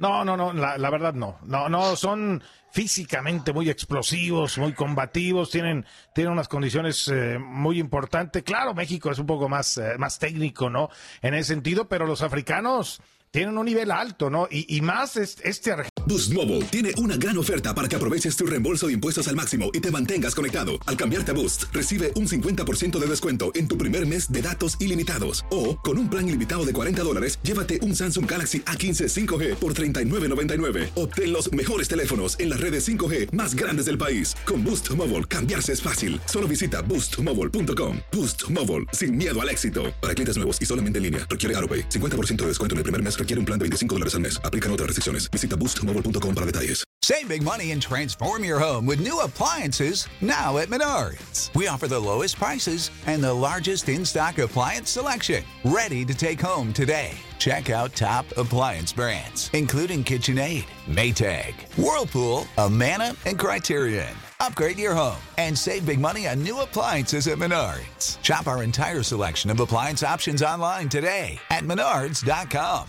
no, 0.00 0.24
no, 0.24 0.36
no, 0.36 0.52
la, 0.52 0.78
la 0.78 0.90
verdad 0.90 1.14
no. 1.14 1.38
No, 1.44 1.68
no, 1.68 1.96
son 1.96 2.42
físicamente 2.72 3.52
muy 3.52 3.68
explosivos, 3.68 4.58
muy 4.58 4.72
combativos, 4.72 5.50
tienen, 5.50 5.84
tienen 6.14 6.32
unas 6.32 6.48
condiciones 6.48 7.08
eh, 7.08 7.38
muy 7.38 7.78
importantes. 7.78 8.42
Claro, 8.42 8.74
México 8.74 9.10
es 9.10 9.18
un 9.18 9.26
poco 9.26 9.48
más, 9.48 9.76
eh, 9.78 9.96
más 9.98 10.18
técnico, 10.18 10.70
¿no? 10.70 10.88
En 11.22 11.34
ese 11.34 11.54
sentido, 11.54 11.88
pero 11.88 12.06
los 12.06 12.22
africanos 12.22 13.00
tienen 13.30 13.56
un 13.56 13.64
nivel 13.64 13.90
alto, 13.90 14.28
¿no? 14.28 14.48
Y, 14.50 14.80
más 14.80 15.16
este, 15.16 15.48
este 15.48 15.72
Boost 16.06 16.32
Mobile 16.32 16.64
tiene 16.66 16.92
una 16.96 17.16
gran 17.16 17.38
oferta 17.38 17.74
para 17.74 17.86
que 17.86 17.94
aproveches 17.94 18.36
tu 18.36 18.44
reembolso 18.44 18.88
de 18.88 18.94
impuestos 18.94 19.28
al 19.28 19.36
máximo 19.36 19.70
y 19.72 19.80
te 19.80 19.90
mantengas 19.90 20.34
conectado. 20.34 20.72
Al 20.86 20.96
cambiarte 20.96 21.30
a 21.30 21.34
Boost, 21.34 21.64
recibe 21.72 22.12
un 22.16 22.26
50% 22.26 22.98
de 22.98 23.06
descuento 23.06 23.52
en 23.54 23.68
tu 23.68 23.78
primer 23.78 24.06
mes 24.06 24.32
de 24.32 24.42
datos 24.42 24.76
ilimitados. 24.80 25.44
O, 25.50 25.78
con 25.78 25.98
un 25.98 26.10
plan 26.10 26.26
ilimitado 26.26 26.64
de 26.64 26.72
40 26.72 27.02
dólares, 27.02 27.38
llévate 27.42 27.80
un 27.82 27.94
Samsung 27.94 28.28
Galaxy 28.28 28.60
A15 28.62 29.08
5G 29.08 29.54
por 29.56 29.74
39.99. 29.74 30.90
Obtén 30.96 31.32
los 31.32 31.52
mejores 31.52 31.88
teléfonos 31.88 32.38
en 32.40 32.50
las 32.50 32.60
redes 32.60 32.88
5G 32.88 33.30
más 33.30 33.54
grandes 33.54 33.86
del 33.86 33.98
país. 33.98 34.34
Con 34.46 34.64
Boost 34.64 34.90
Mobile, 34.96 35.24
cambiarse 35.24 35.72
es 35.72 35.82
fácil. 35.82 36.20
Solo 36.24 36.48
visita 36.48 36.82
boostmobile.com. 36.82 37.98
Boost 38.10 38.50
Mobile, 38.50 38.86
sin 38.92 39.16
miedo 39.16 39.40
al 39.40 39.48
éxito. 39.48 39.94
Para 40.00 40.14
clientes 40.14 40.36
nuevos 40.36 40.60
y 40.60 40.66
solamente 40.66 40.96
en 40.96 41.04
línea, 41.04 41.26
requiere 41.28 41.54
AroPay. 41.58 41.88
50% 41.90 42.36
de 42.36 42.46
descuento 42.48 42.74
en 42.74 42.78
el 42.78 42.84
primer 42.84 43.02
mes 43.02 43.19
requiere 43.20 43.38
un 43.38 43.46
plan 43.46 43.58
de 43.58 43.64
25 43.64 43.94
dólares 43.94 44.14
al 44.14 44.20
mes. 44.20 44.40
Aplican 44.42 44.72
otras 44.72 44.88
restricciones. 44.88 45.30
Visita 45.30 45.56
boostmobile.com 45.56 46.34
para 46.34 46.46
detalles. 46.46 46.84
Save 47.02 47.28
big 47.28 47.42
money 47.42 47.72
and 47.72 47.80
transform 47.82 48.44
your 48.44 48.60
home 48.60 48.86
with 48.86 49.00
new 49.00 49.20
appliances 49.20 50.06
now 50.20 50.58
at 50.58 50.68
Menards. 50.68 51.52
We 51.54 51.66
offer 51.66 51.88
the 51.88 51.98
lowest 51.98 52.36
prices 52.36 52.90
and 53.06 53.24
the 53.24 53.32
largest 53.32 53.88
in-stock 53.88 54.38
appliance 54.38 54.90
selection. 54.90 55.42
Ready 55.64 56.04
to 56.04 56.14
take 56.14 56.40
home 56.40 56.72
today. 56.72 57.14
Check 57.38 57.70
out 57.70 57.96
top 57.96 58.26
appliance 58.36 58.92
brands, 58.92 59.50
including 59.54 60.04
KitchenAid, 60.04 60.66
Maytag, 60.86 61.54
Whirlpool, 61.78 62.46
Amana, 62.58 63.16
and 63.24 63.38
Criterion. 63.38 64.14
Upgrade 64.40 64.78
your 64.78 64.94
home 64.94 65.20
and 65.38 65.58
save 65.58 65.86
big 65.86 65.98
money 65.98 66.28
on 66.28 66.42
new 66.42 66.60
appliances 66.60 67.26
at 67.28 67.38
Menards. 67.38 68.22
Shop 68.22 68.46
our 68.46 68.62
entire 68.62 69.02
selection 69.02 69.50
of 69.50 69.58
appliance 69.58 70.02
options 70.02 70.42
online 70.42 70.88
today 70.88 71.40
at 71.50 71.64
menards.com. 71.64 72.88